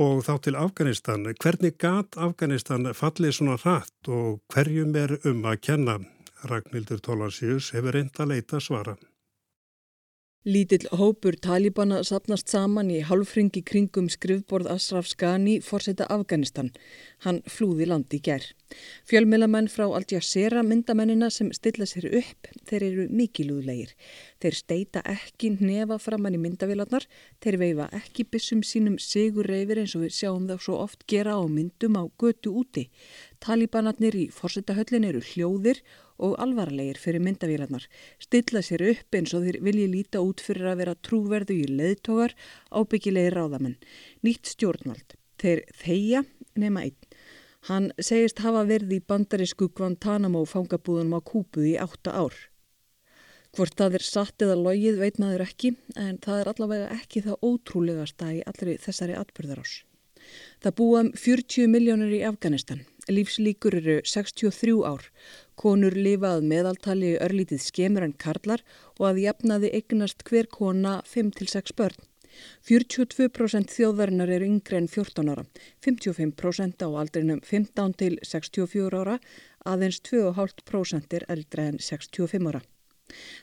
Og 0.00 0.24
þá 0.24 0.34
til 0.44 0.56
Afganistan. 0.56 1.28
Hvernig 1.40 1.76
gat 1.80 2.16
Afganistan 2.16 2.90
fallið 2.96 3.36
svona 3.36 3.58
hratt 3.60 4.08
og 4.08 4.40
hverjum 4.52 4.96
er 4.96 5.18
um 5.28 5.44
að 5.44 5.62
kenna? 5.68 6.00
Ragnhildur 6.48 7.00
Tólansíus 7.04 7.70
hefur 7.76 7.96
reynd 7.96 8.16
að 8.16 8.34
leita 8.34 8.60
svara. 8.64 8.96
Lítill 10.48 10.86
hópur 10.96 11.36
talibana 11.36 11.98
sapnast 12.00 12.48
saman 12.48 12.88
í 12.88 13.02
halfringi 13.04 13.60
kringum 13.60 14.06
skrifborð 14.08 14.70
Ashraf 14.72 15.10
Ghani 15.20 15.58
fórseta 15.60 16.06
Afganistan. 16.08 16.70
Hann 17.26 17.42
flúði 17.44 17.84
landi 17.84 18.22
gerð. 18.24 18.54
Fjölmilamenn 19.04 19.68
frá 19.68 19.84
Al 19.84 20.06
Jazeera 20.08 20.62
myndamennina 20.64 21.28
sem 21.28 21.50
stilla 21.52 21.84
sér 21.84 22.06
upp, 22.22 22.48
þeir 22.64 22.86
eru 22.86 23.06
mikilúðlegir. 23.12 23.92
Þeir 24.40 24.56
steita 24.56 25.02
ekki 25.04 25.50
nefa 25.60 25.98
framann 26.00 26.38
í 26.38 26.40
myndavélarnar, 26.40 27.04
þeir 27.44 27.60
veifa 27.60 27.90
ekki 28.00 28.24
bissum 28.32 28.62
sínum 28.64 28.96
sigur 28.96 29.44
reyfir 29.44 29.82
eins 29.82 29.92
og 29.98 30.06
við 30.06 30.16
sjáum 30.22 30.48
þá 30.48 30.56
svo 30.56 30.80
oft 30.86 31.04
gera 31.04 31.36
á 31.36 31.44
myndum 31.44 32.00
á 32.00 32.08
götu 32.16 32.54
úti. 32.62 32.88
Talibanarnir 33.40 34.16
í 34.20 34.26
fórsetahöllin 34.36 35.06
eru 35.08 35.22
hljóðir 35.24 35.80
og 36.20 36.34
alvarlegir 36.44 36.98
fyrir 37.00 37.22
myndavílarnar, 37.24 37.86
stilla 38.20 38.60
sér 38.60 38.84
upp 38.90 39.16
eins 39.16 39.32
og 39.36 39.46
þeir 39.46 39.58
vilji 39.64 39.86
líta 39.88 40.20
út 40.20 40.42
fyrir 40.44 40.68
að 40.68 40.82
vera 40.82 40.96
trúverðu 41.08 41.56
í 41.56 41.70
leðtogar 41.70 42.36
ábyggilegi 42.68 43.32
ráðamenn. 43.32 43.78
Nýtt 44.20 44.52
stjórnvald. 44.52 45.16
Þeir 45.40 45.64
þeia 45.72 46.24
nema 46.60 46.84
einn. 46.84 46.98
Hann 47.68 47.90
segist 48.00 48.40
hafa 48.44 48.66
verið 48.68 48.94
í 48.96 49.02
bandarísku 49.08 49.70
Guantanamo 49.76 50.44
fangabúðunum 50.48 51.16
á 51.16 51.20
Kúpu 51.24 51.64
í 51.68 51.74
átta 51.80 52.12
ár. 52.16 52.36
Hvort 53.56 53.74
það 53.76 53.98
er 53.98 54.04
satt 54.06 54.44
eða 54.44 54.60
logið 54.60 55.00
veit 55.00 55.18
maður 55.20 55.48
ekki 55.48 55.74
en 55.96 56.20
það 56.22 56.40
er 56.42 56.52
allavega 56.52 56.92
ekki 57.00 57.24
það 57.24 57.48
ótrúlegasta 57.48 58.30
í 58.36 58.44
allri 58.46 58.76
þessari 58.80 59.16
atbyrðarás. 59.18 59.80
Það 60.62 60.76
búa 60.78 61.04
um 61.04 61.12
40 61.16 61.72
miljónur 61.72 62.12
í 62.14 62.22
Afganistan. 62.28 62.84
Lífslíkur 63.10 63.74
eru 63.80 63.96
63 64.06 64.76
ár. 64.86 65.08
Konur 65.58 65.96
lifað 65.96 66.46
meðaltali 66.46 67.16
örlítið 67.20 67.60
skemur 67.64 68.06
en 68.06 68.14
karlar 68.14 68.62
og 68.98 69.10
að 69.10 69.24
jafnaði 69.24 69.72
eignast 69.80 70.24
hver 70.28 70.48
kona 70.50 71.00
5-6 71.10 71.74
börn. 71.76 71.98
42% 72.64 73.72
þjóðverðinar 73.74 74.30
eru 74.36 74.48
yngre 74.48 74.78
en 74.78 74.88
14 74.88 75.30
ára, 75.32 75.44
55% 75.84 76.84
á 76.86 76.88
aldrinum 77.02 77.40
15 77.44 77.96
til 78.00 78.18
64 78.22 79.00
ára, 79.02 79.16
aðeins 79.66 80.00
2,5% 80.06 81.16
er 81.18 81.26
eldre 81.28 81.66
en 81.72 81.80
65 81.82 82.52
ára. 82.52 82.62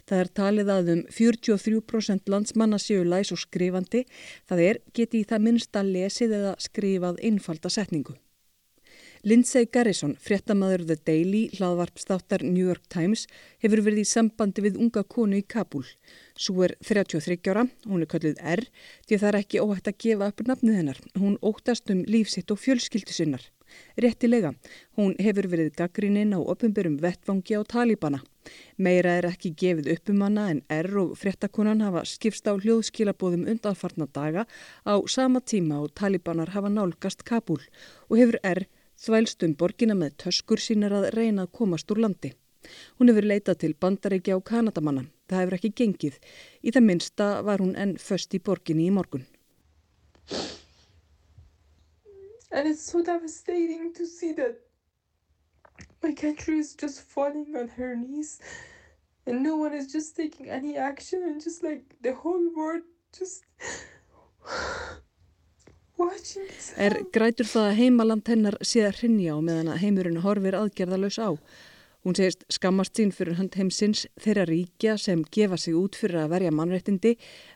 Það 0.08 0.22
er 0.24 0.30
talið 0.40 0.70
að 0.72 0.94
um 0.94 1.02
43% 1.12 2.32
landsmanna 2.32 2.80
séu 2.80 3.04
læs 3.04 3.34
og 3.36 3.42
skrifandi, 3.44 4.06
það 4.48 4.64
er 4.70 4.80
geti 4.96 5.22
í 5.22 5.28
það 5.28 5.44
minnsta 5.50 5.84
lesið 5.84 6.38
eða 6.40 6.56
skrifað 6.64 7.20
einfalda 7.28 7.74
setningu. 7.74 8.16
Lindsay 9.24 9.66
Garrison, 9.66 10.14
fréttamaður 10.22 10.84
The 10.86 10.98
Daily, 11.08 11.48
hlaðvarpstáttar 11.58 12.44
New 12.46 12.68
York 12.68 12.86
Times, 12.94 13.26
hefur 13.64 13.82
verið 13.82 14.04
í 14.04 14.10
sambandi 14.12 14.62
við 14.62 14.78
unga 14.78 15.02
konu 15.04 15.40
í 15.40 15.46
Kabul. 15.48 15.86
Svo 16.38 16.68
er 16.68 16.76
33 16.86 17.40
ára, 17.50 17.66
hún 17.90 18.06
er 18.06 18.12
kallið 18.12 18.38
R, 18.46 18.66
því 19.08 19.18
það 19.18 19.30
er 19.32 19.40
ekki 19.42 19.64
óhætt 19.64 19.90
að 19.90 20.00
gefa 20.06 20.30
upp 20.30 20.44
nafnið 20.46 20.80
hennar. 20.82 21.02
Hún 21.18 21.40
óttast 21.42 21.90
um 21.90 22.06
lífsitt 22.06 22.54
og 22.54 22.62
fjölskyldu 22.62 23.16
sinnar. 23.16 23.48
Réttilega, 24.00 24.54
hún 24.96 25.16
hefur 25.20 25.50
verið 25.52 25.74
gaggrininn 25.82 26.38
á 26.38 26.40
opumberum 26.40 27.00
vettvangi 27.02 27.58
á 27.58 27.62
Talibana. 27.68 28.22
Meira 28.78 29.18
er 29.20 29.28
ekki 29.28 29.52
gefið 29.60 29.90
uppum 29.98 30.22
hana 30.24 30.46
en 30.54 30.62
R 30.72 30.94
og 31.02 31.18
fréttakonan 31.20 31.84
hafa 31.84 32.06
skipst 32.08 32.48
á 32.48 32.56
hljóðskilabóðum 32.56 33.48
undanfarna 33.50 34.08
daga 34.08 34.46
á 34.88 34.94
sama 35.10 35.42
tíma 35.42 35.82
og 35.84 35.92
Talibanar 35.98 36.54
hafa 36.54 36.72
nálgast 36.72 37.26
Kabul 37.28 37.60
og 38.08 38.22
hefur 38.22 38.40
R 38.46 38.64
þvælst 39.06 39.46
um 39.48 39.56
borgina 39.62 39.96
með 39.98 40.18
töskur 40.24 40.62
sínar 40.62 40.96
að 41.00 41.10
reyna 41.16 41.48
að 41.48 41.56
komast 41.60 41.92
úr 41.94 42.01
landi. 42.06 42.34
Hún 42.98 43.12
hefur 43.12 43.27
leitað 43.32 43.60
til 43.63 43.74
bandaríkja 43.80 44.38
og 44.38 44.46
kanadamanna. 44.50 45.06
Það 45.30 45.44
hefur 45.44 45.58
ekki 45.58 45.74
gengið. 45.82 46.20
Í 46.63 46.74
það 46.75 46.88
minnsta 46.89 47.27
var 47.48 47.63
hún 47.63 47.75
enn 47.80 47.98
föst 48.01 48.34
í 48.34 48.44
borginni 48.44 48.88
í 48.88 48.94
morgun. 48.94 49.25
And 52.51 52.68
it's 52.68 52.82
so 52.82 53.04
devastating 53.04 53.94
to 53.94 54.06
see 54.06 54.34
that 54.34 54.56
my 56.01 56.13
country 56.13 56.60
is 56.60 56.74
just 56.75 57.01
falling 57.01 57.56
on 57.56 57.68
her 57.77 57.96
knees 57.96 58.39
and 59.25 59.44
no 59.44 59.58
one 59.58 59.74
is 59.74 59.92
just 59.92 60.16
taking 60.16 60.50
any 60.50 60.77
action 60.77 61.24
and 61.24 61.44
just 61.44 61.62
like 61.62 61.84
the 62.01 62.13
whole 62.13 62.50
world 62.56 62.84
just 63.12 63.44
Er 66.77 66.94
grætur 67.13 67.48
það 67.50 67.68
að 67.68 67.77
heimaland 67.80 68.30
hennar 68.30 68.58
sé 68.62 68.84
að 68.86 69.00
hrinja 69.00 69.34
á 69.34 69.39
meðan 69.42 69.72
að 69.74 69.82
heimurinn 69.82 70.22
horfir 70.22 70.58
aðgerðalös 70.58 71.18
á. 71.18 71.34
Hún 72.06 72.16
segist 72.16 72.46
skammast 72.54 72.94
sín 73.00 73.10
fyrir 73.12 73.39
hand 73.39 73.58
heimsins 73.58 74.06
þeirra 74.22 74.46
ríkja 74.48 74.94
sem 75.01 75.24
gefa 75.34 75.58
sig 75.58 75.75
út 75.75 75.98
fyrir 75.98 76.22
að 76.22 76.36
verja 76.36 76.54
mannréttindi, 76.54 77.16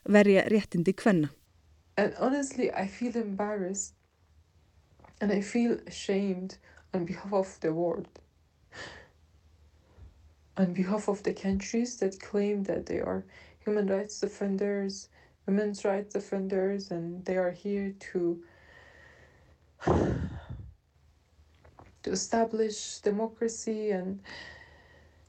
verja 0.09 0.47
réttindi 0.49 0.95
hvenna. 0.97 1.29
And 1.97 2.17
honestly 2.17 2.71
I 2.71 2.87
feel 2.87 3.15
embarrassed 3.15 3.93
and 5.21 5.31
I 5.31 5.41
feel 5.41 5.77
ashamed 5.87 6.57
on 6.93 7.05
behalf 7.05 7.33
of 7.33 7.59
the 7.61 7.71
world. 7.71 8.19
On 10.57 10.73
behalf 10.73 11.07
of 11.07 11.21
the 11.23 11.33
countries 11.33 11.97
that 11.97 12.19
claim 12.19 12.63
that 12.63 12.87
they 12.87 12.99
are 12.99 13.23
human 13.63 13.87
rights 13.87 14.19
defenders 14.19 15.07
women's 15.47 15.83
rights 15.85 16.13
defenders 16.13 16.91
and 16.91 17.25
they 17.25 17.37
are 17.37 17.51
here 17.51 17.93
to 18.11 18.43
to 22.03 22.11
establish 22.11 22.99
democracy 22.99 23.91
and 23.91 24.19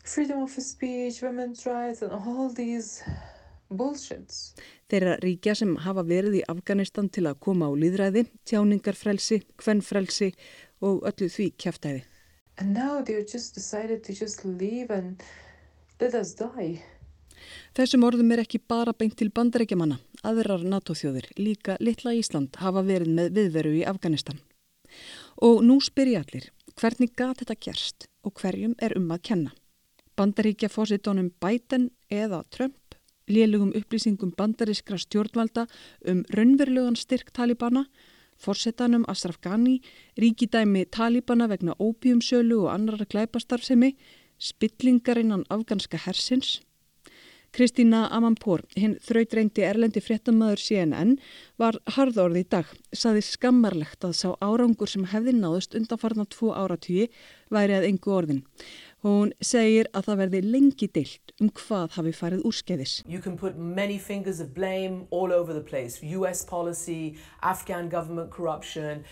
freedom 0.04 0.42
of 0.42 0.50
speech, 0.50 1.23
women's 1.23 1.66
rights 1.66 2.02
and 2.02 2.12
all 2.12 2.49
these 2.49 3.02
bullshits. 3.71 4.52
Þeirra 4.90 5.16
ríkja 5.23 5.54
sem 5.57 5.76
hafa 5.81 6.04
verið 6.04 6.40
í 6.40 6.47
Afganistan 6.52 7.09
til 7.09 7.26
að 7.31 7.40
koma 7.47 7.71
á 7.71 7.73
líðræði, 7.73 8.26
tjáningarfrelsi, 8.49 9.42
kvennfrelsi 9.61 10.33
og 10.85 11.07
öllu 11.09 11.28
því 11.33 11.52
kæftæði. 11.57 12.02
And 12.59 12.75
now 12.75 13.00
they're 13.00 13.25
just 13.25 13.54
decided 13.54 14.04
to 14.04 14.12
just 14.12 14.45
leave 14.45 14.90
and 14.90 15.23
let 16.00 16.14
us 16.14 16.35
die. 16.35 16.83
Þessum 17.77 18.05
orðum 18.09 18.33
er 18.35 18.43
ekki 18.45 18.61
bara 18.69 18.93
beint 18.93 19.17
til 19.21 19.31
bandarækjamanna. 19.35 19.99
Aðrar 20.23 20.65
NATO-þjóðir, 20.65 21.31
líka 21.39 21.77
litla 21.81 22.15
Ísland, 22.15 22.57
hafa 22.63 22.85
verið 22.87 23.15
með 23.17 23.33
viðveru 23.39 23.75
í 23.81 23.87
Afganistan. 23.89 24.39
Og 25.43 25.63
nú 25.65 25.81
spyrja 25.81 26.23
allir, 26.23 26.51
hvernig 26.77 27.15
gat 27.17 27.43
þetta 27.43 27.59
gerst 27.59 28.07
og 28.23 28.37
hverjum 28.39 28.77
er 28.79 28.95
um 28.99 29.11
að 29.11 29.25
kenna? 29.31 29.53
Bandaríkja 30.17 30.69
fósitónum 30.69 31.33
Biden 31.41 31.89
eða 32.13 32.43
Trump, 32.53 32.77
lélugum 33.27 33.73
upplýsingum 33.77 34.35
bandarískra 34.37 34.99
stjórnvalda 35.01 35.67
um 36.09 36.25
raunverulegan 36.37 36.99
styrk 36.99 37.33
Talibana, 37.33 37.87
fórsetanum 38.37 39.07
Ashraf 39.09 39.39
Ghani, 39.41 39.81
ríkidæmi 40.19 40.85
Talibana 40.91 41.49
vegna 41.49 41.75
óbjumsölu 41.79 42.65
og 42.67 42.75
annar 42.75 43.07
glæpastarfsemi, 43.07 43.95
spillingarinnan 44.39 45.47
afganska 45.51 45.99
hersins, 46.05 46.61
Kristína 47.52 48.06
Amanpour, 48.16 48.62
hinn 48.80 48.94
þrautreindi 49.04 49.61
erlendi 49.68 50.00
fréttamaður 50.00 50.61
CNN, 50.64 51.18
var 51.61 51.76
harðorð 51.99 52.38
í 52.40 52.44
dag, 52.54 52.71
saði 52.97 53.21
skammarlegt 53.26 54.06
að 54.09 54.14
sá 54.16 54.30
árangur 54.40 54.88
sem 54.88 55.04
hefði 55.11 55.35
náðust 55.37 55.76
undanfarnar 55.76 56.30
tvo 56.32 56.54
áratvíi 56.56 57.11
væri 57.52 57.76
að 57.76 57.88
engu 57.90 58.14
orðin. 58.16 58.40
Hún 59.04 59.35
segir 59.44 59.90
að 59.92 60.09
það 60.09 60.23
verði 60.23 60.40
lengi 60.47 60.88
deilt 60.97 61.35
um 61.42 61.50
hvað 61.59 61.99
hafi 61.99 62.14
farið 62.16 62.47
úrskeiðis. 62.49 62.94
You 63.04 63.21
can 63.21 63.37
put 63.37 63.61
many 63.61 63.99
fingers 63.99 64.40
of 64.40 64.54
blame 64.54 65.04
all 65.11 65.28
over 65.28 65.52
the 65.52 65.61
place. 65.61 66.00
US 66.16 66.44
policy, 66.47 67.18
Afghan 67.42 67.92
government 67.92 68.30
corruption, 68.30 69.04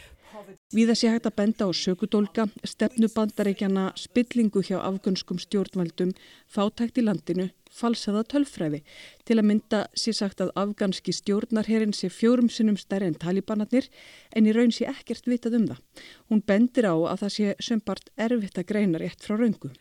Víða 0.71 0.95
sé 0.95 1.11
hægt 1.11 1.27
að 1.27 1.37
benda 1.41 1.67
á 1.67 1.71
sökudólka, 1.75 2.47
stefnubandaríkjana, 2.63 3.91
spillingu 3.99 4.63
hjá 4.63 4.79
afgönskum 4.79 5.41
stjórnvaldum, 5.43 6.13
fátækt 6.47 7.01
í 7.03 7.05
landinu, 7.05 7.49
falsaða 7.75 8.23
tölfræði. 8.31 8.81
Til 9.27 9.39
að 9.41 9.49
mynda 9.51 9.83
sé 9.99 10.15
sagt 10.15 10.43
að 10.45 10.53
afganski 10.63 11.15
stjórnarherin 11.17 11.95
sé 11.97 12.11
fjórum 12.15 12.51
sinnum 12.53 12.79
stærri 12.79 13.11
en 13.11 13.19
talibanarnir 13.19 13.91
en 14.37 14.47
í 14.47 14.55
raun 14.55 14.75
sé 14.75 14.87
ekkert 14.91 15.27
vitað 15.31 15.59
um 15.59 15.69
það. 15.73 15.85
Hún 16.31 16.45
bendir 16.47 16.87
á 16.87 16.95
að 16.95 17.23
það 17.25 17.37
sé 17.37 17.55
sömbart 17.71 18.11
erfitt 18.17 18.59
að 18.63 18.69
greina 18.71 19.03
rétt 19.03 19.27
frá 19.27 19.35
raungu. 19.39 19.75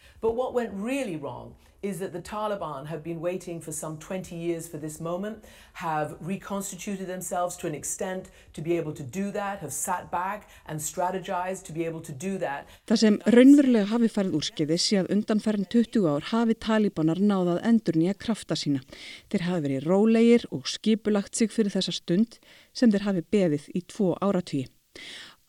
Is 1.82 2.00
that 2.00 2.12
the 2.12 2.22
Taliban 2.22 2.88
have 2.88 3.02
been 3.04 3.22
waiting 3.22 3.62
for 3.62 3.72
some 3.72 3.98
20 3.98 4.36
years 4.36 4.68
for 4.68 4.78
this 4.78 5.00
moment, 5.00 5.46
have 5.74 6.18
reconstituted 6.20 7.08
themselves 7.08 7.56
to 7.58 7.68
an 7.68 7.76
extent 7.76 8.30
to 8.54 8.62
be 8.62 8.76
able 8.76 8.94
to 8.94 9.04
do 9.04 9.32
that, 9.32 9.60
have 9.60 9.72
sat 9.72 10.12
back 10.12 10.50
and 10.68 10.82
strategized 10.82 11.64
to 11.68 11.72
be 11.72 11.86
able 11.86 12.02
to 12.02 12.12
do 12.12 12.38
that. 12.38 12.68
Það 12.86 13.00
sem 13.04 13.20
raunverulega 13.32 13.88
hafi 13.94 14.10
farið 14.12 14.36
úrskiði 14.42 14.78
sé 14.78 15.00
að 15.00 15.14
undanferðin 15.16 15.70
20 15.72 16.10
ár 16.12 16.28
hafi 16.34 16.58
Talibanar 16.68 17.22
náðað 17.24 17.62
endur 17.72 18.00
nýja 18.02 18.18
krafta 18.26 18.60
sína. 18.60 18.84
Þeir 19.32 19.48
hafi 19.48 19.66
verið 19.70 19.88
rólegir 19.88 20.50
og 20.52 20.68
skipulagt 20.68 21.40
sig 21.40 21.54
fyrir 21.56 21.72
þessa 21.78 21.96
stund 21.96 22.42
sem 22.74 22.92
þeir 22.92 23.08
hafi 23.08 23.24
beðið 23.32 23.72
í 23.72 23.86
tvo 23.88 24.18
áratvíi. 24.20 24.68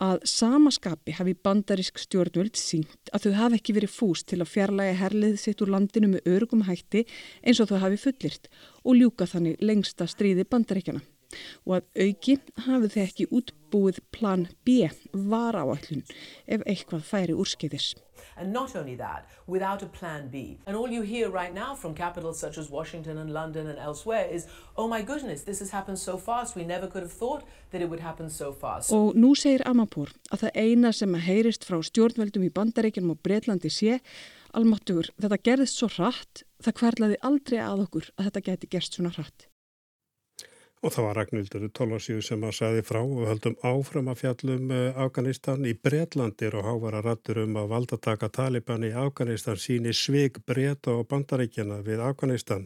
Að 0.00 0.22
samaskapi 0.24 1.12
hafi 1.18 1.34
bandarisk 1.44 1.98
stjórnvöld 2.00 2.56
sínt 2.56 3.10
að 3.12 3.26
þau 3.26 3.32
hafi 3.36 3.58
ekki 3.60 3.74
verið 3.76 3.92
fúst 3.92 4.30
til 4.32 4.38
að 4.40 4.48
fjarlæga 4.54 4.96
herlið 4.96 5.34
sitt 5.42 5.60
úr 5.60 5.74
landinu 5.74 6.08
með 6.14 6.30
örgum 6.38 6.64
hætti 6.64 7.02
eins 7.44 7.60
og 7.60 7.68
þau 7.68 7.82
hafi 7.82 8.00
fullirt 8.00 8.48
og 8.80 8.96
ljúka 8.96 9.28
þannig 9.28 9.60
lengsta 9.60 10.08
stríði 10.08 10.46
bandaríkjana 10.48 11.04
og 11.66 11.80
að 11.80 12.04
auki 12.06 12.36
hafið 12.66 12.94
þeir 12.96 13.06
ekki 13.06 13.30
útbúið 13.38 14.02
plan 14.14 14.46
B 14.66 14.90
var 15.12 15.58
áallun 15.58 16.04
ef 16.46 16.62
eitthvað 16.66 17.06
færi 17.06 17.36
úrskeiðis. 17.36 17.94
And 18.36 18.52
not 18.52 18.76
only 18.76 18.94
that, 18.96 19.26
without 19.46 19.82
a 19.82 19.86
plan 19.86 20.28
B. 20.28 20.58
And 20.66 20.76
all 20.76 20.88
you 20.88 21.02
hear 21.02 21.28
right 21.30 21.54
now 21.54 21.74
from 21.74 21.94
capitals 21.94 22.38
such 22.38 22.58
as 22.58 22.70
Washington 22.70 23.18
and 23.18 23.32
London 23.32 23.66
and 23.66 23.78
elsewhere 23.78 24.26
is, 24.30 24.46
oh 24.76 24.88
my 24.88 25.02
goodness, 25.02 25.42
this 25.42 25.58
has 25.58 25.70
happened 25.70 25.98
so 25.98 26.16
fast, 26.16 26.56
we 26.56 26.64
never 26.64 26.86
could 26.86 27.02
have 27.02 27.12
thought 27.12 27.44
that 27.70 27.82
it 27.82 27.88
would 27.90 28.00
happen 28.00 28.30
so 28.30 28.52
fast. 28.52 28.92
Og 28.92 29.16
nú 29.16 29.34
segir 29.36 29.64
Amapur 29.68 30.12
að 30.32 30.46
það 30.46 30.60
eina 30.64 30.92
sem 30.96 31.14
heyrist 31.14 31.66
frá 31.68 31.80
stjórnveldum 31.84 32.46
í 32.48 32.52
bandaríkjum 32.54 33.12
og 33.12 33.20
Breitlandi 33.24 33.72
sé, 33.72 34.00
almattugur, 34.56 35.12
þetta 35.20 35.42
gerðist 35.44 35.80
svo 35.80 35.90
hratt, 35.96 36.44
það 36.64 36.80
hverlaði 36.82 37.22
aldrei 37.26 37.60
að 37.62 37.86
okkur 37.86 38.10
að 38.16 38.30
þetta 38.30 38.46
geti 38.48 38.72
gerst 38.76 38.98
svona 38.98 39.14
hratt. 39.16 39.50
Og 40.80 40.94
það 40.94 41.04
var 41.04 41.18
Ragnhildur 41.18 41.64
Tólasíu 41.76 42.22
sem 42.24 42.44
að 42.48 42.54
saði 42.56 42.82
frá 42.88 43.02
og 43.02 43.26
höldum 43.28 43.56
áfram 43.68 44.06
að 44.08 44.22
fjallum 44.22 44.70
eh, 44.72 45.00
Afganistan 45.04 45.66
í 45.68 45.74
Breitlandir 45.76 46.56
og 46.56 46.64
hávara 46.64 47.02
rattur 47.04 47.42
um 47.42 47.58
að 47.60 47.68
valdataka 47.74 48.30
Taliban 48.32 48.86
í 48.88 48.94
Afganistan 48.96 49.60
síni 49.60 49.92
sveig 49.92 50.40
breyta 50.48 50.94
og 50.96 51.10
bandaríkjana 51.12 51.82
við 51.84 52.00
Afganistan. 52.06 52.64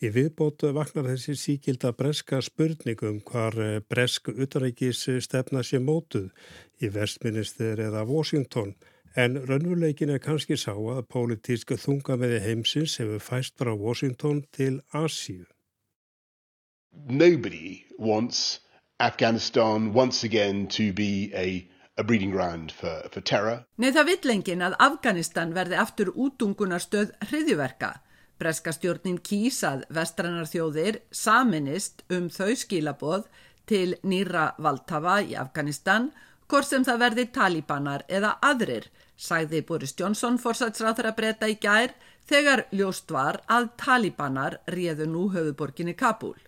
Í 0.00 0.08
viðbótu 0.08 0.72
vaknar 0.72 1.10
þessi 1.10 1.36
síkilda 1.36 1.92
breska 1.92 2.40
spurningum 2.40 3.20
hvar 3.28 3.60
eh, 3.60 3.76
bresk 3.84 4.32
utaríkis 4.32 5.04
stefna 5.20 5.60
sé 5.60 5.84
mótuð 5.84 6.32
í 6.80 6.88
vestminister 6.96 7.84
eða 7.90 8.08
Washington. 8.08 8.72
En 9.20 9.36
raunveruleikin 9.36 10.16
er 10.16 10.24
kannski 10.24 10.56
sá 10.56 10.72
að 10.72 11.04
pólitísku 11.12 11.76
þunga 11.76 12.16
meði 12.16 12.40
heimsins 12.40 12.96
hefur 13.02 13.20
fæst 13.20 13.60
frá 13.60 13.76
Washington 13.76 14.46
til 14.48 14.80
Asíu. 14.96 15.44
Nobody 17.08 17.84
wants 17.98 18.60
Afghanistan 18.98 19.92
once 19.92 20.24
again 20.24 20.66
to 20.68 20.92
be 20.92 21.32
a, 21.34 21.66
for, 21.96 23.08
for. 23.10 23.64
Nei 23.76 23.90
það 23.92 24.06
vill 24.08 24.32
engin 24.34 24.62
að 24.64 24.76
Afganistan 24.80 25.52
verði 25.52 25.76
aftur 25.76 26.12
útungunarstöð 26.14 27.12
hriðjuverka. 27.28 28.00
Breska 28.40 28.72
stjórnin 28.72 29.18
kýsað 29.20 29.84
vestrannar 29.92 30.48
þjóðir 30.48 31.02
saminist 31.12 32.04
um 32.08 32.30
þau 32.32 32.54
skilaboð 32.56 33.26
til 33.68 33.98
nýra 34.02 34.54
valdhafa 34.58 35.20
í 35.20 35.36
Afganistan, 35.36 36.08
hvort 36.48 36.66
sem 36.66 36.84
það 36.84 37.02
verði 37.04 37.26
talibanar 37.36 38.06
eða 38.08 38.38
aðrir, 38.40 38.88
sagði 39.16 39.60
Boris 39.68 39.92
Johnson 39.98 40.40
fórsætsráþara 40.40 41.12
breyta 41.16 41.50
í 41.52 41.58
gær 41.60 41.92
þegar 42.30 42.64
ljóst 42.72 43.12
var 43.12 43.42
að 43.46 43.74
talibanar 43.76 44.62
réðu 44.72 45.06
nú 45.10 45.28
höfuborginni 45.34 45.94
Kabul. 45.94 46.38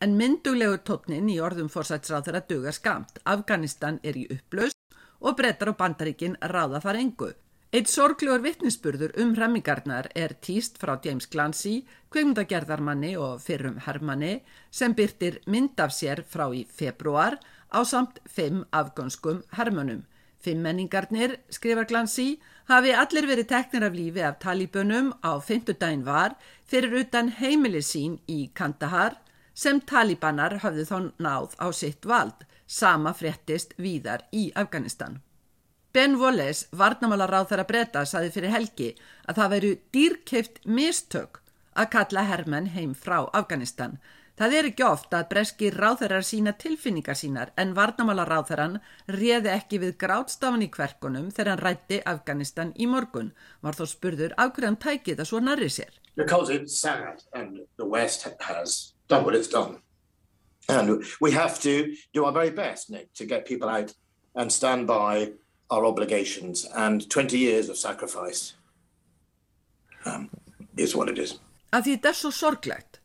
En 0.00 0.12
myndulegur 0.14 0.78
tótnin 0.86 1.26
í 1.32 1.40
orðum 1.42 1.68
fórsætsráð 1.74 2.28
þeirra 2.28 2.40
duga 2.46 2.72
skamt. 2.74 3.16
Afganistan 3.26 3.98
er 4.06 4.14
í 4.20 4.28
upplaust 4.30 4.76
og 5.18 5.34
brettar 5.40 5.72
og 5.72 5.78
bandaríkin 5.80 6.36
ráða 6.52 6.78
þar 6.84 6.98
engu. 7.00 7.30
Eitt 7.74 7.90
sorglegur 7.90 8.44
vittnisspurður 8.44 9.16
um 9.20 9.34
hrammingarnar 9.34 10.06
er 10.14 10.36
týst 10.40 10.78
frá 10.80 10.94
James 11.04 11.26
Glancy, 11.26 11.82
kveimdagerðarmanni 12.14 13.10
og 13.18 13.42
fyrrum 13.42 13.82
hermanni 13.84 14.38
sem 14.70 14.94
byrtir 14.94 15.42
mynd 15.50 15.82
af 15.82 15.92
sér 15.92 16.22
frá 16.22 16.46
í 16.54 16.62
februar 16.64 17.40
á 17.68 17.82
samt 17.84 18.22
fimm 18.24 18.62
afgönskum 18.70 19.42
hermönum. 19.58 20.06
Fimm 20.38 20.62
menningarnir, 20.62 21.40
skrifar 21.50 21.90
Glancy, 21.90 22.38
hafi 22.70 22.94
allir 22.94 23.26
verið 23.26 23.50
teknir 23.50 23.90
af 23.90 23.98
lífi 23.98 24.22
af 24.22 24.38
talibunum 24.38 25.10
á 25.26 25.42
fymtudaginn 25.42 26.06
var 26.06 26.38
fyrir 26.64 27.02
utan 27.02 27.34
heimilisín 27.34 28.20
í 28.30 28.46
Kandahar 28.54 29.18
sem 29.58 29.80
talibanar 29.82 30.60
hafði 30.62 30.84
þá 30.86 30.98
náð 31.18 31.56
á 31.58 31.66
sitt 31.74 32.06
vald, 32.06 32.44
sama 32.66 33.14
fréttist 33.16 33.74
víðar 33.78 34.22
í 34.30 34.50
Afganistan. 34.54 35.18
Ben 35.92 36.18
Wallace, 36.20 36.68
varnamálar 36.70 37.32
ráð 37.32 37.48
þar 37.50 37.62
að 37.64 37.70
breyta, 37.72 38.04
saði 38.06 38.30
fyrir 38.30 38.52
helgi 38.54 38.88
að 39.26 39.40
það 39.40 39.54
veru 39.54 39.70
dýrkeift 39.96 40.60
mistök 40.68 41.40
að 41.74 41.90
kalla 41.94 42.24
hermenn 42.28 42.68
heim 42.74 42.92
frá 42.94 43.22
Afganistan. 43.32 43.96
Það 44.38 44.54
er 44.54 44.66
ekki 44.68 44.84
oft 44.86 45.14
að 45.16 45.24
breski 45.32 45.70
ráðherrar 45.74 46.22
sína 46.22 46.52
tilfinningar 46.54 47.18
sínar 47.18 47.50
en 47.58 47.72
varnamálar 47.74 48.30
ráðherran 48.30 48.76
réði 49.10 49.50
ekki 49.50 49.80
við 49.82 49.96
grátstafan 49.98 50.62
í 50.62 50.68
kverkunum 50.76 51.32
þegar 51.34 51.50
hann 51.54 51.64
rætti 51.64 51.98
Afganistan 52.12 52.70
í 52.78 52.86
morgun. 52.86 53.32
Var 53.66 53.74
þó 53.74 53.82
spurður 53.90 54.36
af 54.38 54.52
hverju 54.54 54.70
hann 54.70 54.78
tækið 54.84 55.18
það 55.18 55.30
svo 55.32 55.42
narri 55.42 55.72
sér. 55.72 55.98
Because 56.14 56.54
it's 56.54 56.78
sad 56.78 57.26
and 57.32 57.66
the 57.78 57.86
West 57.86 58.28
has 58.46 58.92
done 59.08 59.24
what 59.24 59.34
it's 59.34 59.48
done. 59.48 59.78
And 60.68 61.02
we 61.20 61.32
have 61.32 61.60
to 61.60 61.94
do 62.12 62.24
our 62.24 62.32
very 62.32 62.50
best, 62.50 62.90
Nick, 62.90 63.14
to 63.14 63.24
get 63.24 63.46
people 63.46 63.68
out 63.68 63.94
and 64.34 64.52
stand 64.52 64.86
by 64.86 65.32
our 65.70 65.84
obligations. 65.86 66.66
And 66.76 67.08
20 67.10 67.38
years 67.38 67.68
of 67.68 67.78
sacrifice 67.78 68.54
um, 70.04 70.30
is 70.76 70.94
what 70.94 71.08
it 71.08 71.18
is. 71.18 71.38
Af 71.72 71.84
því 71.84 71.98
þetta 71.98 72.08
er 72.08 72.16
svo 72.16 72.30
sorglegt. 72.32 73.00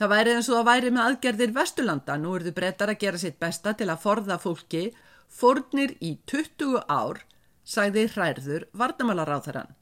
Það 0.00 0.10
væri 0.12 0.32
eins 0.36 0.48
og 0.50 0.58
það 0.58 0.66
væri 0.68 0.90
með 0.92 1.06
aðgerðir 1.06 1.52
Vesturlanda. 1.56 2.16
Nú 2.20 2.34
eru 2.36 2.48
þau 2.48 2.56
brettar 2.56 2.92
að 2.92 3.00
gera 3.04 3.20
sitt 3.20 3.38
besta 3.40 3.72
til 3.76 3.88
að 3.92 4.02
forða 4.02 4.36
fólki. 4.42 4.82
Fornir 5.32 5.94
í 6.04 6.16
20 6.28 6.82
ár, 6.92 7.22
sagði 7.64 8.08
hræður 8.12 8.66
vardamálaráþarann. 8.76 9.72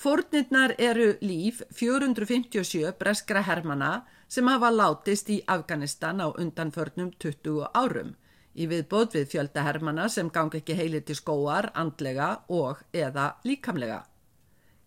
Fornirnar 0.00 0.76
eru 0.78 1.14
líf 1.20 1.60
457 1.76 2.94
breskra 3.00 3.42
hermana 3.44 4.04
sem 4.30 4.46
hafa 4.46 4.70
látist 4.70 5.30
í 5.34 5.40
Afganistan 5.50 6.22
á 6.22 6.30
undanförnum 6.30 7.10
20 7.18 7.66
árum 7.74 8.14
í 8.54 8.66
viðbóð 8.70 9.16
við 9.16 9.26
fjölda 9.32 9.64
hermana 9.66 10.08
sem 10.08 10.30
gangi 10.30 10.60
ekki 10.60 10.76
heilir 10.78 11.02
til 11.06 11.16
skóar, 11.18 11.70
andlega 11.74 12.30
og 12.48 12.82
eða 12.92 13.34
líkamlega. 13.46 14.04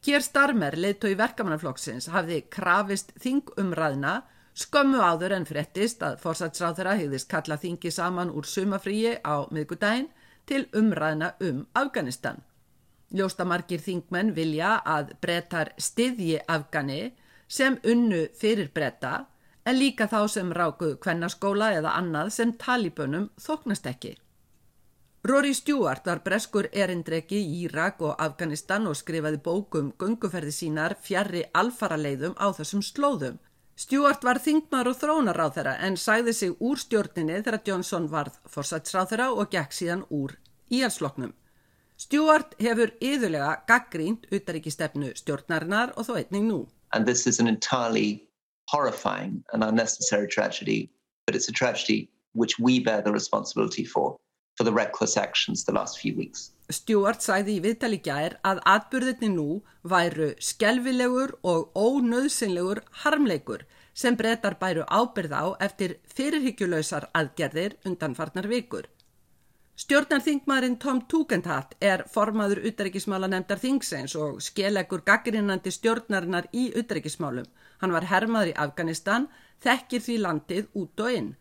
Kér 0.03 0.23
Starmer, 0.23 0.75
leiðtó 0.75 1.07
í 1.07 1.15
verkamannaflokksins, 1.19 2.09
hafði 2.11 2.41
krafist 2.51 3.13
þingumræðna 3.23 4.21
skömmu 4.53 4.99
áður 4.99 5.37
en 5.37 5.47
fréttist 5.47 6.03
að 6.03 6.19
fórsatsráðara 6.23 6.97
hefðist 6.99 7.29
kalla 7.31 7.57
þingi 7.57 7.91
saman 7.91 8.31
úr 8.31 8.47
sumafríi 8.47 9.15
á 9.23 9.47
miðgudaginn 9.51 10.09
til 10.45 10.65
umræðna 10.75 11.33
um 11.39 11.63
Afganistan. 11.73 12.43
Ljóstamarkir 13.13 13.79
þingmenn 13.79 14.33
vilja 14.35 14.79
að 14.83 15.13
brettar 15.21 15.71
styðji 15.77 16.41
Afgani 16.47 17.13
sem 17.47 17.77
unnu 17.85 18.25
fyrir 18.35 18.71
bretta 18.73 19.27
en 19.65 19.79
líka 19.79 20.07
þá 20.11 20.19
sem 20.31 20.51
rákuðu 20.51 20.97
kvennaskóla 21.03 21.71
eða 21.77 21.95
annað 21.99 22.33
sem 22.37 22.53
talibönum 22.59 23.29
þoknast 23.39 23.87
ekki. 23.87 24.13
Rory 25.23 25.53
Stewart 25.55 26.03
var 26.05 26.19
breskur 26.25 26.67
erindreki 26.75 27.37
í 27.39 27.61
Írak 27.63 28.01
og 28.03 28.17
Afganistan 28.19 28.89
og 28.91 28.97
skrifaði 28.99 29.39
bókum 29.45 29.93
gunguferði 29.99 30.51
sínar 30.51 30.97
fjarrri 30.99 31.45
alfaraleiðum 31.55 32.35
á 32.35 32.51
þessum 32.57 32.83
slóðum. 32.83 33.37
Stewart 33.79 34.25
var 34.27 34.41
þingmar 34.43 34.89
og 34.91 34.97
þrónaráð 34.99 35.53
þeirra 35.55 35.77
en 35.87 35.95
sæði 35.97 36.33
sig 36.35 36.51
úr 36.59 36.81
stjórninni 36.81 37.39
þegar 37.39 37.63
Johnson 37.69 38.09
varð 38.11 38.35
fórsætsráð 38.51 39.13
þeirra 39.13 39.29
og 39.31 39.49
gekk 39.55 39.79
síðan 39.79 40.03
úr 40.11 40.35
íhalsloknum. 40.69 41.31
Stewart 41.95 42.53
hefur 42.59 42.91
yðurlega 42.99 43.55
gaggrínt 43.69 44.27
utaríkistefnu 44.27 45.13
stjórnarinnar 45.15 45.95
og 45.95 46.09
þó 46.09 46.17
einning 46.19 46.51
nú. 46.51 46.59
And 46.91 47.07
this 47.07 47.25
is 47.25 47.39
an 47.39 47.47
entirely 47.47 48.27
horrifying 48.73 49.43
and 49.53 49.63
unnecessary 49.63 50.27
tragedy, 50.27 50.89
but 51.25 51.35
it's 51.35 51.49
a 51.49 51.57
tragedy 51.61 52.09
which 52.33 52.57
we 52.59 52.79
bear 52.79 53.01
the 53.01 53.11
responsibility 53.11 53.85
for, 53.85 54.17
for 54.57 54.63
the 54.63 54.73
reckless 54.73 55.15
actions 55.17 55.63
the 55.63 55.71
last 55.79 55.99
few 55.99 56.15
weeks. 56.15 56.49
Stewart 56.71 57.21
sæði 57.21 57.57
í 57.59 57.61
viðtali 57.65 57.99
gær 58.01 58.37
að 58.49 58.61
atbyrðinni 58.73 59.29
nú 59.35 59.47
væru 59.93 60.31
skelvilegur 60.41 61.35
og 61.43 61.75
ónöðsynlegur 61.77 62.81
harmleikur 63.03 63.65
sem 63.93 64.17
breytar 64.17 64.57
bæru 64.61 64.87
ábyrð 64.89 65.35
á 65.37 65.45
eftir 65.67 65.99
fyrirhyggjulösar 66.15 67.11
aðgerðir 67.13 67.77
undanfarnar 67.85 68.49
vikur. 68.49 68.87
Stjórnarþingmaðurinn 69.73 70.75
Tom 70.77 70.99
Tugendhat 71.09 71.71
er 71.81 72.03
formaður 72.13 72.59
utækismála 72.69 73.25
nefndar 73.31 73.57
þingsens 73.57 74.13
og 74.13 74.35
skelegur 74.45 75.01
gaggrinnandi 75.01 75.71
stjórnarinnar 75.73 76.45
í 76.53 76.67
utækismálum. 76.77 77.47
Hann 77.81 77.95
var 77.95 78.05
hermaður 78.11 78.51
í 78.51 78.53
Afganistan, 78.65 79.25
þekkir 79.65 80.03
því 80.05 80.17
landið 80.21 80.67
út 80.77 81.01
og 81.01 81.17
inn. 81.17 81.31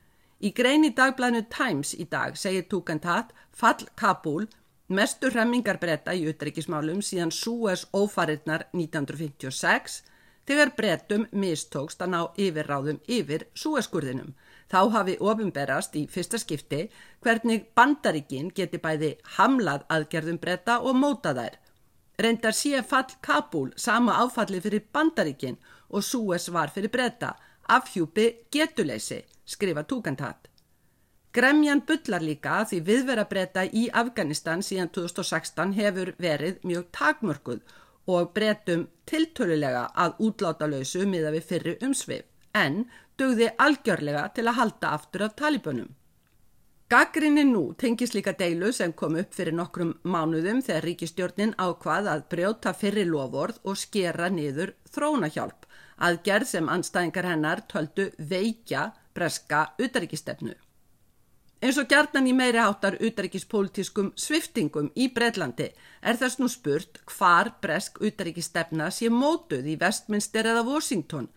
Í 0.40 0.48
grein 0.56 0.88
í 0.88 0.94
dagblæðinu 0.96 1.44
Times 1.52 1.92
í 1.92 2.06
dag 2.08 2.40
segir 2.40 2.64
Tugendhat 2.72 3.36
fall 3.52 3.84
Kabul 4.00 4.48
mestur 4.88 5.36
remmingarbretta 5.36 6.16
í 6.16 6.24
utækismálum 6.32 7.04
síðan 7.04 7.34
Suez 7.36 7.84
ófarinnar 7.92 8.64
1956 8.72 10.00
þegar 10.48 10.72
brettum 10.80 11.28
mistókst 11.36 12.00
að 12.00 12.14
ná 12.16 12.20
yfirráðum 12.40 13.04
yfir 13.06 13.44
súeskurðinum. 13.52 14.32
Þá 14.72 14.80
hafi 14.94 15.18
ofinberast 15.20 15.96
í 16.00 16.06
fyrsta 16.08 16.38
skipti 16.40 16.86
hvernig 17.20 17.66
bandaríkin 17.76 18.48
geti 18.56 18.78
bæði 18.80 19.10
hamlað 19.36 19.84
aðgerðum 19.92 20.38
bretta 20.40 20.78
og 20.80 20.96
móta 20.96 21.34
þær. 21.36 21.58
Reyndar 22.22 22.56
sé 22.56 22.80
fall 22.88 23.12
Kabul 23.20 23.72
sama 23.76 24.16
áfallið 24.22 24.64
fyrir 24.66 24.86
bandaríkin 24.94 25.58
og 25.92 26.06
Súes 26.06 26.48
var 26.48 26.72
fyrir 26.72 26.92
bretta, 26.92 27.34
afhjúpi 27.68 28.48
getuleysi, 28.52 29.20
skrifa 29.44 29.84
Túkantat. 29.84 30.48
Gremjan 31.32 31.84
bullar 31.88 32.24
líka 32.24 32.62
því 32.68 32.80
viðvera 32.88 33.28
breyta 33.28 33.62
í 33.64 33.86
Afganistan 33.92 34.64
síðan 34.64 34.90
2016 34.92 35.76
hefur 35.76 36.14
verið 36.20 36.58
mjög 36.68 36.90
takmörkuð 36.96 37.62
og 38.12 38.32
breytum 38.36 38.88
tiltölulega 39.08 39.86
að 40.04 40.20
útláta 40.26 40.68
lausu 40.68 41.06
miða 41.08 41.32
við 41.32 41.48
fyrri 41.48 41.74
umsvið 41.88 42.28
en 42.58 42.84
dögði 43.22 43.50
algjörlega 43.62 44.28
til 44.36 44.48
að 44.48 44.58
halda 44.58 44.94
aftur 44.98 45.28
af 45.28 45.36
talibunum. 45.38 45.90
Gaggrinni 46.92 47.44
nú 47.48 47.62
tengis 47.80 48.10
líka 48.12 48.34
deilu 48.36 48.68
sem 48.76 48.92
kom 48.92 49.14
upp 49.16 49.30
fyrir 49.32 49.54
nokkrum 49.56 49.94
mánuðum 50.04 50.58
þegar 50.66 50.84
ríkistjórnin 50.84 51.54
ákvað 51.56 52.10
að 52.14 52.24
brjóta 52.34 52.74
fyrri 52.76 53.06
lofórð 53.08 53.62
og 53.64 53.78
skera 53.80 54.28
niður 54.28 54.74
þrónahjálp, 54.92 55.64
aðgerð 56.04 56.50
sem 56.50 56.68
anstæðingar 56.68 57.30
hennar 57.30 57.64
töldu 57.72 58.10
veikja 58.18 58.90
breska 59.16 59.62
utaríkistefnu. 59.80 60.52
Eins 61.62 61.78
og 61.80 61.88
gjarnan 61.88 62.28
í 62.28 62.34
meiri 62.36 62.58
áttar 62.60 62.98
utaríkispolítiskum 63.00 64.12
sviftingum 64.18 64.90
í 64.98 65.06
Breitlandi 65.14 65.70
er 66.02 66.18
þess 66.20 66.42
nú 66.42 66.50
spurt 66.52 67.00
hvar 67.06 67.54
bresk 67.62 68.02
utaríkistefna 68.02 68.90
sé 68.92 69.08
mótuð 69.08 69.70
í 69.70 69.78
Westminster 69.80 70.50
eða 70.50 70.66
Washington 70.66 71.30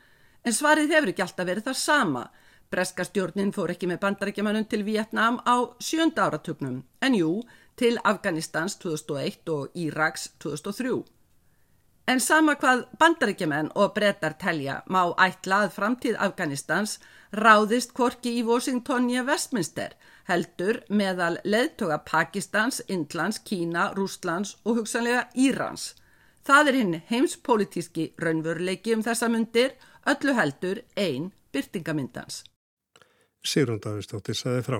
en 0.45 0.53
svarið 0.53 0.93
hefur 0.95 1.11
ekki 1.11 1.25
alltaf 1.25 1.49
verið 1.49 1.67
það 1.69 1.79
sama. 1.81 2.23
Breska 2.71 3.05
stjórnin 3.05 3.53
fór 3.55 3.73
ekki 3.73 3.89
með 3.89 4.01
bandarækjamannum 4.05 4.69
til 4.69 4.85
Vietnam 4.85 5.41
á 5.45 5.55
sjönda 5.79 6.29
áratugnum 6.29 6.83
en 7.01 7.17
jú 7.17 7.41
til 7.75 7.99
Afganistans 8.03 8.77
2001 8.81 9.51
og 9.51 9.75
Íraks 9.75 10.29
2003. 10.39 11.03
En 12.07 12.19
sama 12.21 12.53
hvað 12.61 12.83
bandaríkjumenn 13.01 13.71
og 13.81 13.93
brettar 13.95 14.35
telja 14.41 14.81
má 14.85 15.01
ætla 15.25 15.63
að 15.65 15.71
framtíð 15.77 16.19
Afganistans 16.21 16.99
ráðist 17.33 17.95
korki 17.97 18.35
í 18.39 18.43
Washington 18.45 19.09
í 19.09 19.23
Westminster 19.25 19.95
heldur 20.29 20.81
meðal 20.89 21.39
leðtoga 21.43 21.99
Pakistans, 22.05 22.81
Indlands, 22.87 23.39
Kína, 23.39 23.91
Rúslands 23.97 24.55
og 24.65 24.81
hugsanlega 24.81 25.27
Írans. 25.33 25.93
Það 26.45 26.69
er 26.69 26.77
hinn 26.79 26.95
heimspolítíski 27.09 28.11
raunveruleiki 28.21 28.93
um 28.93 29.01
þessa 29.05 29.29
myndir, 29.33 29.73
öllu 30.05 30.35
heldur 30.37 30.83
einn 30.97 31.31
byrtingamyndans. 31.53 32.43
Sigrun 33.45 33.81
Davistóttir 33.81 34.37
saði 34.37 34.63
frá. 34.65 34.79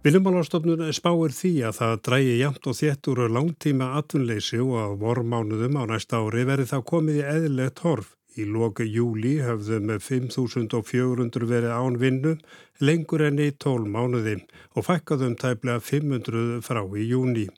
Viljumálastofnun 0.00 0.86
spáir 0.96 1.34
því 1.36 1.50
að 1.68 1.74
það 1.76 1.98
drægi 2.06 2.36
jæmt 2.38 2.68
og 2.70 2.76
þéttur 2.78 3.18
og 3.26 3.34
langtíma 3.36 3.90
atvinnleysi 3.98 4.60
og 4.64 4.78
að 4.80 4.94
vormánuðum 5.02 5.76
á 5.76 5.84
næsta 5.90 6.22
ári 6.24 6.46
verði 6.48 6.70
þá 6.70 6.78
komið 6.88 7.20
í 7.20 7.26
eðlilegt 7.34 7.84
horf. 7.84 8.14
Í 8.40 8.46
loku 8.48 8.86
júli 8.86 9.34
höfðu 9.44 9.82
með 9.84 10.00
5.400 10.06 11.48
verið 11.50 11.76
án 11.76 12.00
vinnu 12.00 12.36
lengur 12.80 13.26
enn 13.26 13.42
í 13.44 13.50
12 13.52 13.92
mánuði 13.92 14.38
og 14.72 14.86
fækkaðum 14.88 15.36
tæplega 15.36 15.84
500 15.84 16.62
frá 16.64 16.80
í 16.96 17.08
júni. 17.10 17.50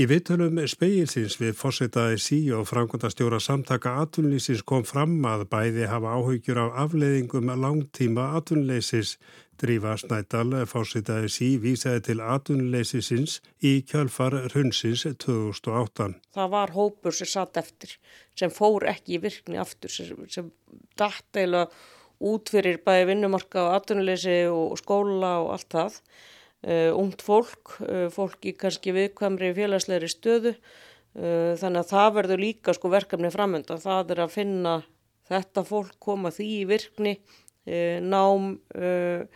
Í 0.00 0.06
viðtölum 0.08 0.56
speilsins 0.70 1.34
við 1.36 1.58
fósitaði 1.58 2.20
sí 2.24 2.36
og 2.56 2.62
framkvæmdastjóra 2.70 3.36
samtaka 3.44 3.90
atvinnlýsins 4.00 4.62
kom 4.64 4.86
fram 4.88 5.18
að 5.28 5.42
bæði 5.52 5.90
hafa 5.90 6.14
áhugjur 6.16 6.60
af 6.62 6.78
afleiðingum 6.86 7.50
langtíma 7.60 8.30
atvinnleysis 8.38 9.18
Drífa 9.60 9.98
Snædal 10.00 10.62
fórsitaði 10.70 11.28
sí 11.34 11.50
vísaði 11.60 12.00
til 12.06 12.24
atvinnuleysisins 12.24 13.36
í 13.60 13.74
kjálfar 13.90 14.38
hundsins 14.54 15.04
2008. 15.04 16.08
Það 16.32 16.50
var 16.56 16.72
hópur 16.78 17.18
sem 17.20 17.28
satt 17.28 17.60
eftir, 17.60 17.92
sem 18.32 18.48
fór 18.56 18.88
ekki 18.88 19.18
í 19.18 19.22
virkni 19.26 19.60
aftur, 19.60 19.92
sem, 19.92 20.16
sem 20.32 20.48
dætt 20.96 21.44
eila 21.44 21.66
út 22.24 22.48
fyrir 22.56 22.80
bæði 22.86 23.10
vinnumarka 23.12 23.66
og 23.66 23.82
atvinnuleysi 23.82 24.46
og 24.48 24.78
skóla 24.80 25.36
og 25.44 25.58
allt 25.58 25.74
það. 25.76 26.04
Uh, 26.60 26.90
ungt 26.92 27.22
fólk, 27.24 27.78
uh, 27.86 28.08
fólk 28.12 28.44
í 28.44 28.52
kannski 28.52 28.92
viðkvæmri 28.92 29.54
félagslegri 29.56 30.10
stöðu, 30.12 30.50
uh, 31.16 31.54
þannig 31.56 31.80
að 31.80 31.92
það 31.94 32.10
verður 32.18 32.42
líka 32.44 32.74
sko 32.76 32.90
verkefni 32.92 33.30
framönda. 33.32 33.78
Það 33.80 34.12
er 34.12 34.24
að 34.26 34.34
finna 34.34 34.74
þetta 35.30 35.64
fólk 35.64 35.94
koma 36.02 36.34
því 36.34 36.50
í 36.58 36.66
virkni 36.68 37.14
Eh, 37.66 38.00
nám, 38.00 38.58
eh, 38.74 39.26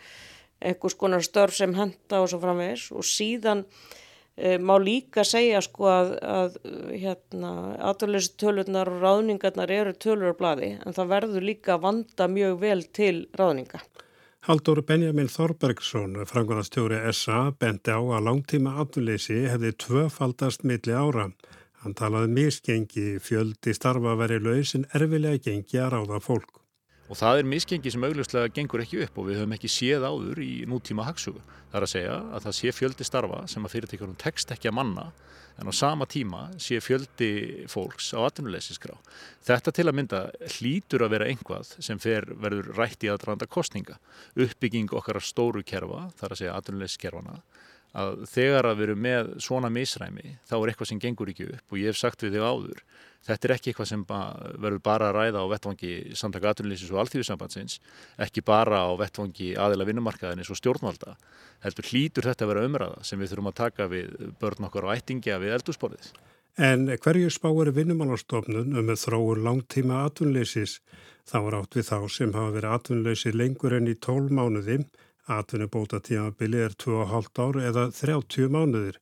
einhvers 0.59 0.95
konar 0.97 1.21
störf 1.21 1.53
sem 1.53 1.73
henda 1.77 2.23
og 2.23 2.29
svo 2.31 2.39
framvegis 2.41 2.89
og 2.91 3.05
síðan 3.05 3.65
má 4.35 4.75
líka 4.81 5.23
segja 5.23 5.61
sko 5.63 5.85
að, 5.87 6.09
að 6.19 6.55
hérna 6.91 7.51
aðtöluðs 7.87 8.33
tölurnar 8.35 8.89
og 8.91 8.97
ráðningarnar 8.99 9.71
eru 9.71 9.93
tölur 9.95 10.35
á 10.35 10.39
bladi 10.39 10.71
en 10.75 10.95
það 10.97 11.11
verður 11.13 11.45
líka 11.47 11.77
að 11.77 11.85
vanda 11.85 12.27
mjög 12.27 12.57
vel 12.59 12.83
til 12.83 13.13
ráðninga. 13.39 13.79
Haldur 14.45 14.83
Benjamin 14.85 15.25
Þorbergsson, 15.25 16.19
frangunarstjóri 16.29 16.99
SA, 17.17 17.47
bendi 17.57 17.89
á 17.89 17.97
að 17.97 18.27
langtíma 18.27 18.75
aðtöluðsi 18.83 19.39
hefði 19.49 19.71
tvöfaldast 19.81 20.61
milli 20.69 20.93
ára. 20.93 21.31
Hann 21.81 21.95
talaði 21.97 22.29
misgengi 22.35 23.05
fjöldi 23.25 23.73
starfa 23.73 24.13
verið 24.19 24.45
laus 24.45 24.75
en 24.77 24.85
erfilega 24.93 25.41
gengi 25.47 25.81
að 25.81 25.95
ráða 25.95 26.21
fólk 26.27 26.61
og 27.05 27.19
það 27.19 27.39
er 27.39 27.49
miskengi 27.49 27.91
sem 27.93 28.05
augljóslega 28.07 28.53
gengur 28.55 28.81
ekki 28.81 29.03
upp 29.05 29.19
og 29.21 29.29
við 29.29 29.41
höfum 29.41 29.55
ekki 29.57 29.69
séð 29.69 30.07
áður 30.07 30.41
í 30.41 30.53
nútíma 30.69 31.05
hagsögu. 31.05 31.43
Það 31.69 31.79
er 31.79 31.85
að 31.85 31.91
segja 31.93 32.17
að 32.33 32.45
það 32.47 32.57
sé 32.59 32.73
fjöldi 32.73 33.07
starfa 33.07 33.41
sem 33.51 33.67
að 33.67 33.73
fyrirtækjum 33.75 34.17
tekst 34.21 34.53
ekki 34.55 34.71
að 34.71 34.77
manna 34.79 35.05
en 35.55 35.69
á 35.71 35.73
sama 35.73 36.05
tíma 36.05 36.49
sé 36.59 36.79
fjöldi 36.83 37.67
fólks 37.71 38.11
á 38.11 38.25
atvinnuleysinskrá. 38.27 38.95
Þetta 39.45 39.71
til 39.75 39.85
að 39.87 39.97
mynda 39.99 40.21
hlýtur 40.57 41.05
að 41.05 41.13
vera 41.15 41.29
einhvað 41.29 41.75
sem 41.79 42.01
fer 42.01 42.27
verður 42.41 42.73
rætt 42.75 43.05
í 43.05 43.11
aðranda 43.11 43.47
kostninga. 43.47 43.99
Uppbygging 44.35 44.91
okkar 44.91 45.21
stóru 45.23 45.63
kerfa, 45.63 46.09
það 46.17 46.27
er 46.27 46.35
að 46.35 46.41
segja 46.41 46.57
atvinnuleysinskerfana, 46.59 47.37
að 47.95 48.25
þegar 48.31 48.69
að 48.69 48.77
við 48.79 48.87
erum 48.89 49.03
með 49.05 49.33
svona 49.47 49.71
misræmi 49.71 50.37
þá 50.45 50.55
er 50.57 50.71
eitthvað 50.71 50.91
sem 50.91 51.01
gengur 51.01 51.31
ekki 51.31 51.49
upp 51.53 51.75
og 51.75 51.81
ég 51.81 51.91
hef 51.91 51.99
sagt 52.01 52.25
við 52.25 52.37
þig 52.37 52.47
áður 52.47 52.85
Þetta 53.25 53.47
er 53.47 53.53
ekki 53.55 53.71
eitthvað 53.71 53.87
sem 53.89 54.03
verður 54.05 54.81
bara 54.85 55.07
að 55.09 55.15
ræða 55.17 55.41
á 55.41 55.45
vettvangi 55.49 55.93
samtaka 56.17 56.51
aðtunlýsins 56.51 56.91
og 56.93 56.99
alltíðusambandsins, 57.01 57.79
ekki 58.21 58.43
bara 58.45 58.83
á 58.85 58.93
vettvangi 58.99 59.55
aðila 59.57 59.87
vinnumarkaðinni 59.89 60.45
svo 60.45 60.57
stjórnvalda. 60.59 61.15
Heldur 61.65 61.89
hlýtur 61.89 62.27
þetta 62.29 62.45
að 62.45 62.51
vera 62.51 62.65
umræða 62.69 63.01
sem 63.07 63.21
við 63.21 63.33
þurfum 63.33 63.49
að 63.49 63.57
taka 63.63 63.89
við 63.89 64.13
börn 64.41 64.69
okkar 64.69 64.85
á 64.85 64.93
ættingja 64.93 65.39
við 65.41 65.55
eldursporðið. 65.57 66.11
En 66.55 66.85
hverju 67.01 67.31
spáir 67.33 67.73
vinnumálastofnun 67.75 68.77
um 68.77 68.93
þróun 68.93 69.41
langtíma 69.47 70.05
aðtunlýsis? 70.05 70.77
Þá 71.25 71.39
er 71.41 71.57
átt 71.57 71.79
við 71.79 71.89
þá 71.89 71.97
sem 72.13 72.35
hafa 72.37 72.53
verið 72.53 72.75
aðtunlýsi 72.77 73.33
lengur 73.33 73.73
enn 73.73 73.89
í 73.89 73.97
12 73.97 74.37
mánuði. 74.37 74.83
Atvinnubóta 75.25 75.99
tímabili 75.99 76.59
er 76.61 76.73
2,5 76.77 77.39
ár 77.41 77.57
eða 77.57 77.85
30 77.89 78.49
mánuðir. 78.53 78.99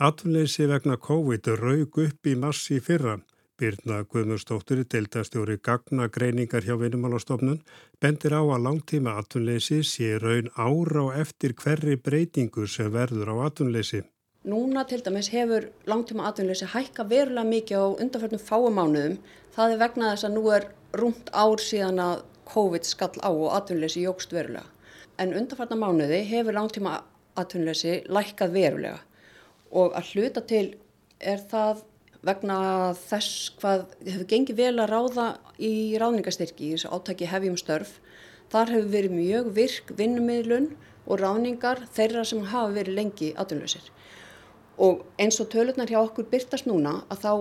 Atvinnleysi 0.00 0.64
vegna 0.70 0.96
COVID 0.96 1.50
raug 1.60 1.98
upp 2.04 2.28
í 2.30 2.36
massi 2.40 2.78
fyrra. 2.80 3.18
Birna 3.58 3.98
Guðmundsdóttir, 4.06 4.84
deildastjóri 4.86 5.58
Gagna 5.58 6.06
greiningar 6.08 6.64
hjá 6.64 6.76
Vinnumálastofnun, 6.78 7.58
bendir 8.00 8.32
á 8.32 8.40
að 8.40 8.62
langtíma 8.64 9.16
atvinnleysi 9.18 9.82
sé 9.82 10.12
raun 10.22 10.48
ára 10.54 11.02
og 11.02 11.18
eftir 11.18 11.56
hverri 11.58 11.98
breytingu 11.98 12.64
sem 12.70 12.88
verður 12.94 13.34
á 13.34 13.50
atvinnleysi. 13.50 14.04
Núna 14.48 14.86
til 14.88 15.02
dæmis 15.04 15.28
hefur 15.34 15.68
langtíma 15.90 16.30
atvinnleysi 16.30 16.70
hækka 16.72 17.04
verulega 17.10 17.50
mikið 17.50 17.82
á 17.82 17.86
undanförnum 18.06 18.44
fáumánuðum. 18.48 19.20
Það 19.52 19.74
er 19.74 19.84
vegna 19.84 20.14
þess 20.14 20.30
að 20.30 20.36
nú 20.38 20.48
er 20.54 20.70
rúmt 20.96 21.34
ár 21.34 21.60
síðan 21.60 22.00
að 22.00 22.24
COVID 22.48 22.88
skall 22.88 23.16
á 23.20 23.28
og 23.28 23.50
atvinnleysi 23.58 24.06
jógst 24.06 24.32
verulega. 24.32 24.77
En 25.18 25.34
undanförna 25.34 25.78
mánuði 25.78 26.22
hefur 26.28 26.54
langtíma 26.54 27.00
atvinnleysi 27.38 28.02
lækkað 28.06 28.54
verulega 28.54 28.98
og 29.74 29.94
að 29.98 30.12
hluta 30.14 30.42
til 30.48 30.66
er 31.18 31.42
það 31.50 31.82
vegna 32.24 32.58
þess 32.98 33.50
hvað 33.60 33.84
hefur 34.06 34.28
gengið 34.30 34.58
vel 34.58 34.74
að 34.82 34.92
ráða 34.92 35.26
í 35.58 35.72
ráðningastyrki 36.00 36.68
í 36.68 36.72
þessu 36.74 36.90
átaki 36.94 37.28
hefjum 37.30 37.58
störf. 37.60 37.98
Þar 38.52 38.72
hefur 38.74 38.90
verið 38.94 39.14
mjög 39.18 39.50
virk 39.58 39.92
vinnumiðlun 39.98 40.70
og 41.06 41.20
ráðningar 41.20 41.84
þeirra 41.94 42.24
sem 42.26 42.42
hafa 42.48 42.72
verið 42.74 42.98
lengi 42.98 43.30
aðunlausir. 43.38 43.84
Og 44.78 45.04
eins 45.20 45.38
og 45.42 45.50
tölurnar 45.52 45.90
hjá 45.90 46.00
okkur 46.00 46.28
byrtast 46.30 46.68
núna 46.68 47.00
að 47.10 47.22
þá, 47.24 47.32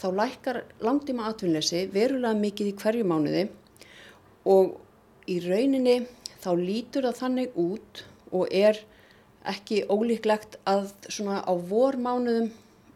þá 0.00 0.08
lækkar 0.22 0.60
langtíma 0.84 1.28
atvinnleysi 1.30 1.86
verulega 1.92 2.36
mikið 2.38 2.72
í 2.72 2.76
hverju 2.82 3.08
mánuði 3.08 3.48
og 4.48 4.78
í 5.28 5.40
rauninni 5.44 5.98
þá 6.42 6.50
lítur 6.58 7.08
það 7.08 7.20
þannig 7.22 7.58
út 7.58 8.04
og 8.32 8.54
er 8.54 8.80
ekki 9.48 9.84
ólíklegt 9.88 10.58
að 10.68 10.90
svona 11.08 11.40
á 11.44 11.52
vormánuðum, 11.52 12.50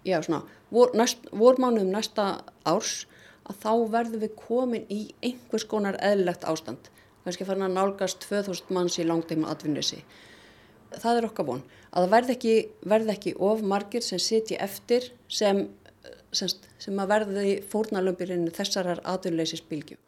já 0.05 0.18
svona 0.22 0.42
vor, 0.72 0.92
næst, 0.96 1.28
vormánuðum 1.33 1.92
næsta 1.94 2.26
árs 2.68 3.07
að 3.48 3.59
þá 3.62 3.72
verðum 3.92 4.24
við 4.24 4.35
komin 4.38 4.85
í 4.92 5.02
einhvers 5.24 5.66
konar 5.68 5.98
eðlilegt 6.05 6.46
ástand. 6.48 6.90
Kannski 7.22 7.46
farin 7.46 7.66
að 7.66 7.76
nálgast 7.76 8.24
2000 8.26 8.72
manns 8.74 8.98
í 8.98 9.07
langteima 9.07 9.50
atvinnleysi. 9.52 10.00
Það 10.92 11.18
er 11.18 11.28
okkar 11.28 11.48
von. 11.48 11.62
Að 11.92 12.05
það 12.05 12.14
verði 12.14 12.37
ekki, 12.37 12.55
verði 12.94 13.14
ekki 13.14 13.35
of 13.48 13.62
margir 13.66 14.05
sem 14.05 14.20
sitji 14.22 14.59
eftir 14.61 15.11
sem, 15.31 15.64
sem, 16.35 16.50
sem 16.83 17.02
að 17.02 17.12
verði 17.14 17.55
fórnalömpirinn 17.72 18.48
þessarar 18.55 19.02
atvinnleysisbylgju. 19.14 19.98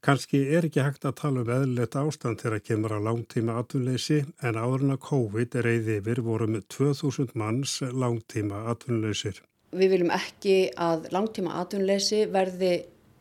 Kanski 0.00 0.38
er 0.56 0.64
ekki 0.64 0.80
hægt 0.80 1.02
að 1.04 1.18
tala 1.18 1.42
um 1.42 1.50
eðlilegt 1.52 1.96
ástand 2.00 2.40
þegar 2.40 2.62
kemur 2.64 2.94
á 2.96 3.04
langtíma 3.04 3.58
atvinnleysi 3.60 4.22
en 4.48 4.56
áðurna 4.56 4.94
COVID 4.96 5.56
er 5.60 5.68
eða 5.74 5.98
yfir 5.98 6.22
vorum 6.24 6.56
2000 6.72 7.34
manns 7.36 7.74
langtíma 7.84 8.62
atvinnleysir. 8.72 9.42
Við 9.76 9.92
viljum 9.92 10.14
ekki 10.16 10.56
að 10.80 11.10
langtíma 11.12 11.58
atvinnleysi 11.60 12.22
verði, 12.32 12.72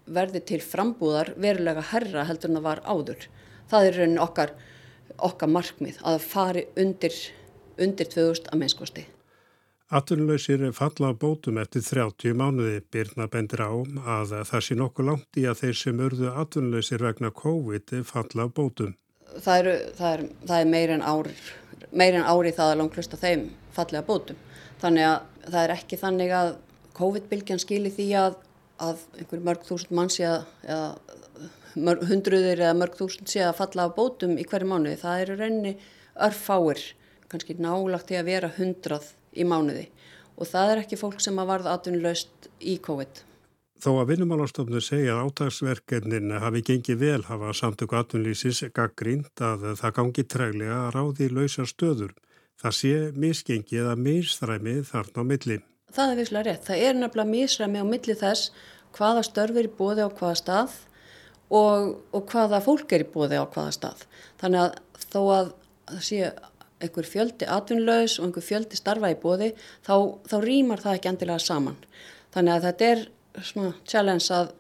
verði 0.08 0.46
til 0.54 0.62
frambúðar 0.64 1.34
verulega 1.36 1.84
herra 1.92 2.24
heldur 2.32 2.54
en 2.54 2.62
það 2.62 2.68
var 2.70 2.86
áður. 2.88 3.30
Það 3.68 3.90
er 3.90 4.00
raunin 4.00 4.26
okkar, 4.30 4.58
okkar 5.20 5.56
markmið 5.60 6.00
að 6.08 6.24
fari 6.32 6.68
undir, 6.80 7.24
undir 7.76 8.08
2000 8.16 8.54
að 8.54 8.64
mennskosti. 8.64 9.10
Atvinnuleysir 9.90 10.62
falla 10.78 11.10
á 11.10 11.14
bótum 11.18 11.58
eftir 11.58 11.82
30 11.82 12.36
mánuði. 12.38 12.82
Byrna 12.94 13.26
bendir 13.26 13.64
á 13.66 13.74
að 13.74 14.36
það 14.46 14.62
sé 14.62 14.76
nokkuð 14.78 15.08
langt 15.08 15.40
í 15.42 15.48
að 15.50 15.64
þeir 15.64 15.80
sem 15.80 16.04
örðu 16.06 16.30
atvinnuleysir 16.30 17.02
vegna 17.02 17.32
COVID 17.34 17.96
falla 18.06 18.46
á 18.46 18.48
bótum. 18.54 18.94
Það, 19.42 19.56
eru, 19.56 19.74
það, 19.98 20.12
er, 20.12 20.24
það 20.46 20.60
er 20.60 20.70
meir 20.76 20.94
en 20.94 21.02
ári, 21.02 21.34
meir 21.90 22.20
en 22.20 22.30
ári 22.30 22.54
það 22.54 22.76
að 22.76 22.80
langklust 22.84 23.18
að 23.18 23.26
þeim 23.26 23.44
falli 23.74 23.98
á 23.98 24.06
bótum. 24.06 24.46
Þannig 24.84 25.10
að 25.10 25.50
það 25.50 25.62
er 25.64 25.76
ekki 25.80 26.02
þannig 26.06 26.38
að 26.38 26.54
COVID-bylgjan 27.02 27.66
skilir 27.66 27.98
því 27.98 28.10
að, 28.22 28.40
að 28.86 29.06
einhver 29.18 29.46
mörg 29.50 29.66
þúsund 29.66 29.98
mann 29.98 30.14
sé 30.14 30.30
að, 30.30 30.50
eða 30.70 32.10
hundruður 32.12 32.62
eða 32.62 32.78
mörg 32.78 33.02
þúsund 33.02 33.34
sé 33.34 33.42
að 33.42 33.58
falla 33.64 33.90
á 33.90 33.96
bótum 33.98 34.38
í 34.38 34.46
hverju 34.46 34.70
mánuði. 34.70 35.02
Það 35.02 35.24
eru 35.26 35.40
reyni 35.42 35.80
örfáir, 36.30 36.92
kannski 37.32 37.58
nálagt 37.58 38.14
í 38.14 38.22
að 38.22 38.30
vera 38.36 38.54
hundrað 38.54 39.16
í 39.34 39.46
mánuði 39.48 39.90
og 40.40 40.48
það 40.48 40.72
er 40.74 40.84
ekki 40.84 41.00
fólk 41.00 41.20
sem 41.24 41.40
að 41.42 41.50
varða 41.52 41.74
atvinnulegst 41.76 42.48
í 42.64 42.78
COVID. 42.84 43.26
Þó 43.80 43.90
að 44.02 44.10
vinnumálastofnur 44.12 44.84
segja 44.84 45.16
að 45.16 45.30
átagsverkefnin 45.30 46.34
hafi 46.44 46.62
gengið 46.68 47.00
vel 47.00 47.22
hafa 47.28 47.54
samtöku 47.56 47.96
atvinnlýsins 47.96 48.66
gaggrínt 48.76 49.44
að 49.44 49.70
það 49.80 49.96
gangi 50.00 50.26
treglega 50.28 50.80
að 50.82 50.92
ráði 50.98 51.30
lausa 51.32 51.64
stöður. 51.68 52.12
Það 52.60 52.76
sé 52.76 52.94
misgengi 53.16 53.80
eða 53.80 53.96
misþræmi 53.96 54.76
þarna 54.90 55.24
á 55.24 55.30
milli. 55.32 55.58
Það 55.96 56.12
er 56.12 56.20
visslega 56.20 56.46
rétt. 56.50 56.66
Það 56.68 56.84
er 56.90 57.00
nefnilega 57.00 57.32
misræmi 57.32 57.80
á 57.80 57.86
milli 57.88 58.16
þess 58.20 58.52
hvaða 58.98 59.24
störfur 59.30 59.64
er 59.64 59.72
bóði 59.80 60.04
á 60.04 60.10
hvaða 60.12 60.40
stað 60.42 60.76
og, 61.48 61.96
og 62.12 62.28
hvaða 62.34 62.60
fólk 62.66 62.94
er 62.98 63.08
bóði 63.14 63.40
á 63.40 63.48
hvaða 63.48 63.76
stað. 63.78 64.06
Þannig 64.44 64.66
að 64.66 65.08
þó 65.08 65.22
að 65.38 65.54
það 65.88 66.04
sé 66.10 66.34
einhver 66.80 67.08
fjöldi 67.08 67.48
atvinnlaus 67.50 68.18
og 68.20 68.30
einhver 68.30 68.46
fjöldi 68.46 68.80
starfa 68.80 69.12
í 69.12 69.18
bóði 69.20 69.52
þá, 69.86 69.96
þá 70.30 70.36
rýmar 70.46 70.84
það 70.84 70.98
ekki 70.98 71.12
endilega 71.12 71.44
saman. 71.44 71.78
Þannig 72.34 72.56
að 72.56 72.68
þetta 72.68 72.90
er 72.94 73.04
svona 73.50 73.74
challenge 73.88 74.36
að, 74.36 74.54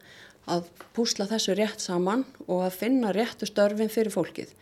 að 0.49 0.69
púsla 0.95 1.29
þessu 1.29 1.55
rétt 1.57 1.83
saman 1.83 2.25
og 2.47 2.65
að 2.67 2.77
finna 2.81 3.13
réttu 3.15 3.47
störfin 3.49 3.91
fyrir 3.93 4.13
fólkið. 4.13 4.53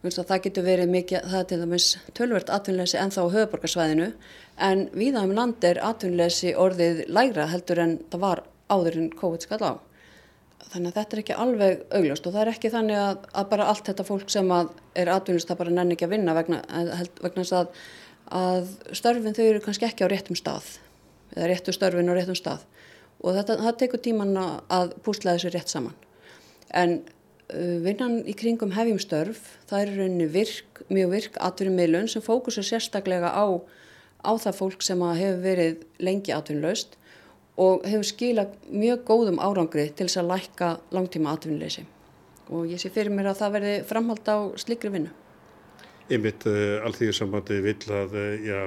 Það 0.00 0.38
getur 0.46 0.64
verið 0.64 0.88
mikið, 0.94 1.26
það 1.28 1.40
er 1.42 1.48
til 1.50 1.60
dæmis 1.60 1.88
tölvert 2.16 2.52
atvinnleysi 2.54 2.96
ennþá 2.96 3.26
á 3.28 3.34
höfuborgarsvæðinu 3.34 4.06
en 4.64 4.86
viða 4.96 5.26
um 5.26 5.34
land 5.36 5.66
er 5.68 5.82
atvinnleysi 5.84 6.54
orðið 6.56 7.04
lægra 7.12 7.50
heldur 7.50 7.82
en 7.84 7.98
það 8.08 8.24
var 8.24 8.42
áður 8.72 8.96
en 9.02 9.10
COVID 9.20 9.44
skall 9.44 9.60
á. 9.60 9.72
Þannig 10.70 10.90
að 10.90 10.98
þetta 10.98 11.16
er 11.16 11.22
ekki 11.22 11.38
alveg 11.44 11.80
augljóst 11.96 12.26
og 12.28 12.34
það 12.34 12.42
er 12.42 12.50
ekki 12.52 12.70
þannig 12.70 13.00
að, 13.00 13.24
að 13.40 13.48
bara 13.50 13.70
allt 13.72 13.88
þetta 13.88 14.06
fólk 14.06 14.30
sem 14.30 14.52
er 14.52 15.10
atvinnist 15.10 15.48
það 15.50 15.60
bara 15.62 15.74
nenni 15.74 15.96
ekki 15.96 16.06
að 16.06 16.12
vinna 16.14 16.34
vegna, 16.36 16.60
vegna 17.24 17.46
að, 17.60 17.80
að 18.40 18.68
störfin 19.00 19.34
þau 19.34 19.46
eru 19.46 19.62
kannski 19.64 19.88
ekki 19.88 20.06
á 20.06 20.12
réttum 20.12 20.38
stað 20.38 20.68
eða 21.34 21.48
réttu 21.50 21.74
störfin 21.74 22.12
á 22.12 22.14
réttum 22.14 22.38
stað 22.38 22.66
og 23.20 23.34
þetta, 23.36 23.56
það 23.64 23.80
tekur 23.82 24.04
tíman 24.04 24.38
að 24.40 24.94
púsla 25.04 25.34
þessu 25.36 25.52
rétt 25.54 25.72
saman. 25.72 25.96
En 26.70 27.00
uh, 27.00 27.76
vinnan 27.84 28.20
í 28.28 28.36
kringum 28.38 28.72
hefjum 28.76 29.00
störf, 29.02 29.42
það 29.70 29.82
er 29.82 29.92
rauninni 29.98 30.30
virk, 30.32 30.84
mjög 30.88 31.12
virk 31.16 31.42
atvinnumilun 31.42 32.08
sem 32.10 32.24
fókusur 32.24 32.66
sérstaklega 32.66 33.32
á, 33.32 33.46
á 34.24 34.32
það 34.38 34.58
fólk 34.60 34.86
sem 34.86 35.04
hefur 35.08 35.44
verið 35.44 35.84
lengi 36.00 36.34
atvinnlaust 36.36 36.96
og 37.60 37.86
hefur 37.88 38.08
skilað 38.08 38.52
mjög 38.72 39.06
góðum 39.08 39.40
árangri 39.42 39.90
til 39.92 40.06
þess 40.08 40.20
að 40.22 40.30
lækka 40.34 40.68
langtíma 40.96 41.34
atvinnuleysi 41.36 41.86
og 42.50 42.70
ég 42.70 42.80
sé 42.82 42.90
fyrir 42.92 43.12
mér 43.14 43.30
að 43.30 43.42
það 43.42 43.56
verði 43.56 43.74
framhald 43.86 44.30
á 44.30 44.38
slikri 44.58 44.90
vinnu. 44.90 45.12
Einmitt 46.10 46.42
uh, 46.50 46.54
eh, 46.58 46.86
allþýðisambandi 46.88 47.60
vill 47.62 47.92
að 47.94 48.14
uh, 48.18 48.24
já, 48.42 48.58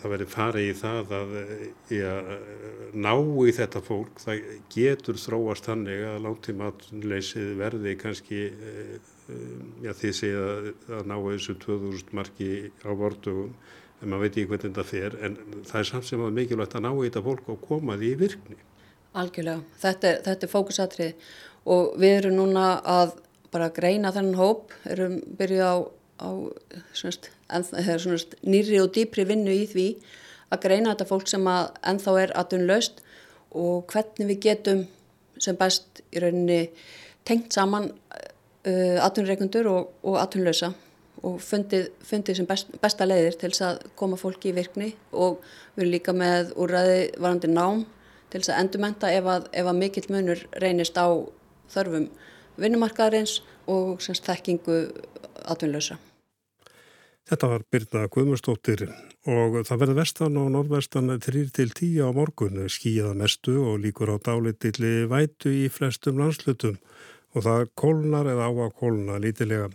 það 0.00 0.12
verði 0.14 0.26
farið 0.32 0.64
í 0.66 0.72
það 0.80 1.12
að 1.18 1.34
uh, 1.38 1.52
já, 1.94 2.14
ná 2.98 3.12
í 3.46 3.52
þetta 3.54 3.82
fólk. 3.86 4.18
Það 4.24 4.48
getur 4.74 5.20
þróast 5.22 5.70
hannig 5.70 6.02
að 6.08 6.18
langtíma 6.24 6.72
atvinnuleysið 6.72 7.52
verði 7.60 7.94
kannski, 8.00 8.40
já 9.84 9.92
því 9.94 10.32
að, 10.42 10.72
að 10.98 11.06
ná 11.12 11.16
þessu 11.28 11.54
2000 11.68 12.16
marki 12.18 12.50
á 12.82 12.90
vortugum 12.90 13.54
en 13.98 14.10
maður 14.10 14.24
veit 14.24 14.32
ekki 14.36 14.48
hvernig 14.50 14.64
þetta 14.68 14.86
fer 14.86 15.16
en 15.26 15.36
það 15.66 15.80
er 15.80 15.88
samt 15.90 16.08
sem 16.08 16.22
að 16.22 16.36
mikilvægt 16.36 16.76
að 16.78 16.84
ná 16.86 16.90
í 16.92 17.06
þetta 17.08 17.24
fólk 17.26 17.48
og 17.52 17.62
koma 17.64 17.96
því 17.98 18.12
í 18.12 18.18
virkni. 18.22 18.58
Algjörlega, 19.18 19.62
þetta 19.82 20.12
er, 20.12 20.28
er 20.36 20.52
fókusatrið 20.52 21.32
og 21.68 21.96
við 21.98 22.14
erum 22.20 22.38
núna 22.38 22.68
að 22.86 23.16
bara 23.52 23.70
greina 23.74 24.12
þennan 24.14 24.38
hóp, 24.38 24.72
erum 24.88 25.18
byrjuð 25.38 25.64
á, 25.64 25.76
á 26.20 26.28
svonst, 26.96 27.30
svonst, 27.48 28.36
nýri 28.44 28.80
og 28.82 28.92
dýpri 28.94 29.24
vinnu 29.28 29.54
í 29.54 29.66
því 29.70 29.88
að 30.52 30.64
greina 30.64 30.92
þetta 30.92 31.08
fólk 31.08 31.28
sem 31.30 31.48
að 31.50 31.70
ennþá 31.90 32.16
er 32.22 32.34
atunlaust 32.40 33.02
og 33.56 33.88
hvernig 33.92 34.30
við 34.32 34.42
getum 34.48 34.84
sem 35.40 35.56
best 35.58 36.02
í 36.12 36.20
rauninni 36.22 36.68
tengt 37.28 37.54
saman 37.54 37.88
uh, 37.88 38.98
atunreikundur 39.04 39.68
og, 39.72 39.90
og 40.04 40.20
atunlausa 40.20 40.72
og 41.26 41.38
fundið, 41.42 41.88
fundið 42.06 42.38
sem 42.38 42.48
best, 42.48 42.72
besta 42.82 43.06
leiðir 43.08 43.38
til 43.38 43.50
þess 43.50 43.64
að 43.66 43.84
koma 43.98 44.18
fólki 44.20 44.52
í 44.52 44.56
virkni 44.56 44.92
og 45.12 45.40
við 45.74 45.84
erum 45.84 45.94
líka 45.94 46.14
með 46.16 46.52
úrræði 46.56 47.00
varandi 47.18 47.50
nám 47.52 47.84
til 48.30 48.40
þess 48.40 48.52
að 48.54 48.60
endumenta 48.64 49.12
ef 49.12 49.30
að, 49.30 49.48
ef 49.52 49.70
að 49.70 49.80
mikill 49.80 50.06
munur 50.12 50.44
reynist 50.62 50.98
á 51.00 51.08
þörfum 51.72 52.10
vinnumarkaðarins 52.58 53.40
og 53.68 54.02
semst 54.04 54.26
þekkingu 54.28 54.78
atvinnlösa. 55.48 55.98
Þetta 57.28 57.48
var 57.50 57.64
Birna 57.68 58.06
Guðmurstóttir 58.08 58.86
og 59.28 59.58
það 59.68 59.80
verður 59.82 59.98
vestan 59.98 60.38
og 60.40 60.46
norðvestan 60.54 61.12
3-10 61.20 61.98
á 62.00 62.08
morgun 62.16 62.62
skíða 62.72 63.12
mestu 63.18 63.58
og 63.60 63.82
líkur 63.84 64.14
á 64.14 64.16
dálitilli 64.16 65.04
vætu 65.10 65.52
í 65.52 65.66
flestum 65.68 66.22
landslutum 66.22 66.78
og 67.36 67.44
það 67.44 67.66
kólnar 67.76 68.30
eða 68.32 68.48
á 68.48 68.52
að 68.64 68.72
kólna 68.80 69.18
lítilega. 69.20 69.68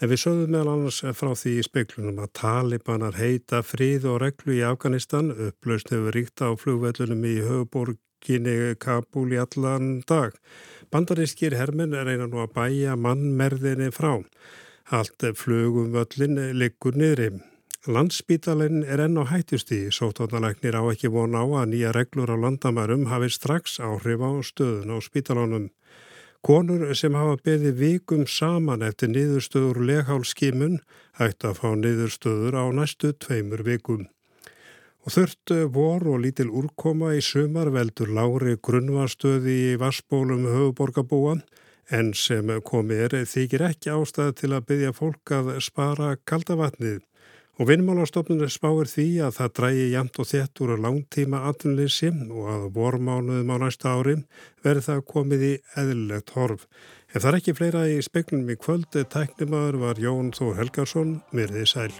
En 0.00 0.08
við 0.08 0.22
sögðum 0.22 0.54
meðal 0.54 0.70
annars 0.72 0.98
frá 1.12 1.28
því 1.36 1.50
í 1.60 1.64
speiklunum 1.66 2.20
að 2.24 2.30
talibanar 2.38 3.18
heita 3.20 3.58
frið 3.60 4.06
og 4.08 4.22
reglu 4.22 4.54
í 4.56 4.62
Afganistan, 4.64 5.28
upplaust 5.34 5.92
hefur 5.92 6.16
ríkt 6.16 6.40
á 6.40 6.56
flugvellunum 6.56 7.26
í 7.28 7.34
höfuborginni 7.44 8.54
Kabul 8.80 9.26
í 9.36 9.40
allan 9.42 9.98
dag. 10.08 10.32
Bandarískir 10.88 11.52
hermin 11.58 11.92
er 11.92 12.08
einan 12.08 12.32
nú 12.32 12.40
að 12.40 12.54
bæja 12.56 12.96
mannmerðinni 12.96 13.90
frá. 13.92 14.22
Allt 14.88 15.26
flugum 15.36 15.92
völlin 15.92 16.40
liggur 16.56 16.96
niðri. 16.96 17.34
Landsbítalinn 17.84 18.80
er 18.88 19.04
enn 19.04 19.20
á 19.20 19.28
hættusti, 19.28 19.82
sóttáttalæknir 19.92 20.80
á 20.80 20.82
ekki 20.88 21.12
von 21.12 21.36
á 21.36 21.44
að 21.44 21.74
nýja 21.74 21.92
reglur 21.96 22.32
á 22.32 22.40
landamærum 22.40 23.06
hafi 23.12 23.28
strax 23.36 23.76
áhrif 23.84 24.24
á 24.24 24.32
stöðun 24.48 24.96
á 24.96 24.98
spítalónum. 25.04 25.68
Konur 26.40 26.94
sem 26.96 27.16
hafa 27.18 27.36
beði 27.44 27.70
vikum 27.76 28.22
saman 28.24 28.80
eftir 28.86 29.10
niðurstöður 29.12 29.82
leghálskimun 29.90 30.78
hægt 31.20 31.44
að 31.44 31.58
fá 31.60 31.68
niðurstöður 31.76 32.56
á 32.56 32.64
næstu 32.72 33.12
tveimur 33.12 33.60
vikum. 33.66 34.06
Og 35.04 35.12
þurft 35.16 35.52
vor 35.74 36.06
og 36.08 36.22
lítil 36.24 36.48
úrkoma 36.48 37.12
í 37.16 37.20
sumar 37.24 37.68
veldur 37.74 38.12
lári 38.16 38.56
grunnvarstöði 38.56 39.56
í 39.72 39.76
vassbólum 39.80 40.48
höfuborgarbúa 40.48 41.36
en 41.92 42.12
sem 42.16 42.52
komi 42.64 42.96
er 43.04 43.18
þykir 43.28 43.66
ekki 43.68 43.92
ástæði 43.92 44.36
til 44.40 44.52
að 44.56 44.66
byggja 44.72 44.96
fólk 44.96 45.36
að 45.36 45.54
spara 45.64 46.14
kaldavatnið. 46.24 47.00
Og 47.60 47.68
vinnmálastofnunir 47.68 48.48
spáir 48.48 48.88
því 48.88 49.04
að 49.26 49.34
það 49.36 49.50
drægi 49.58 49.88
jæmt 49.92 50.18
og 50.22 50.28
þett 50.30 50.60
úr 50.64 50.70
langtíma 50.80 51.42
atvinnleysi 51.50 52.08
og 52.08 52.46
að 52.54 52.62
vormánuðum 52.78 53.52
á 53.52 53.56
næsta 53.60 53.92
ári 53.98 54.14
verði 54.64 54.86
það 54.86 55.02
komið 55.12 55.44
í 55.44 55.52
eðlilegt 55.82 56.32
horf. 56.38 56.64
En 57.12 57.20
það 57.20 57.28
er 57.32 57.38
ekki 57.40 57.56
fleira 57.58 57.82
í 57.90 57.98
speklunum 58.06 58.54
í 58.54 58.56
kvöld, 58.64 58.88
tæknimaður 59.12 59.82
var 59.84 60.00
Jón 60.00 60.32
Þór 60.32 60.56
Helgarsson, 60.62 61.18
myrðið 61.36 61.68
sæl. 61.74 61.92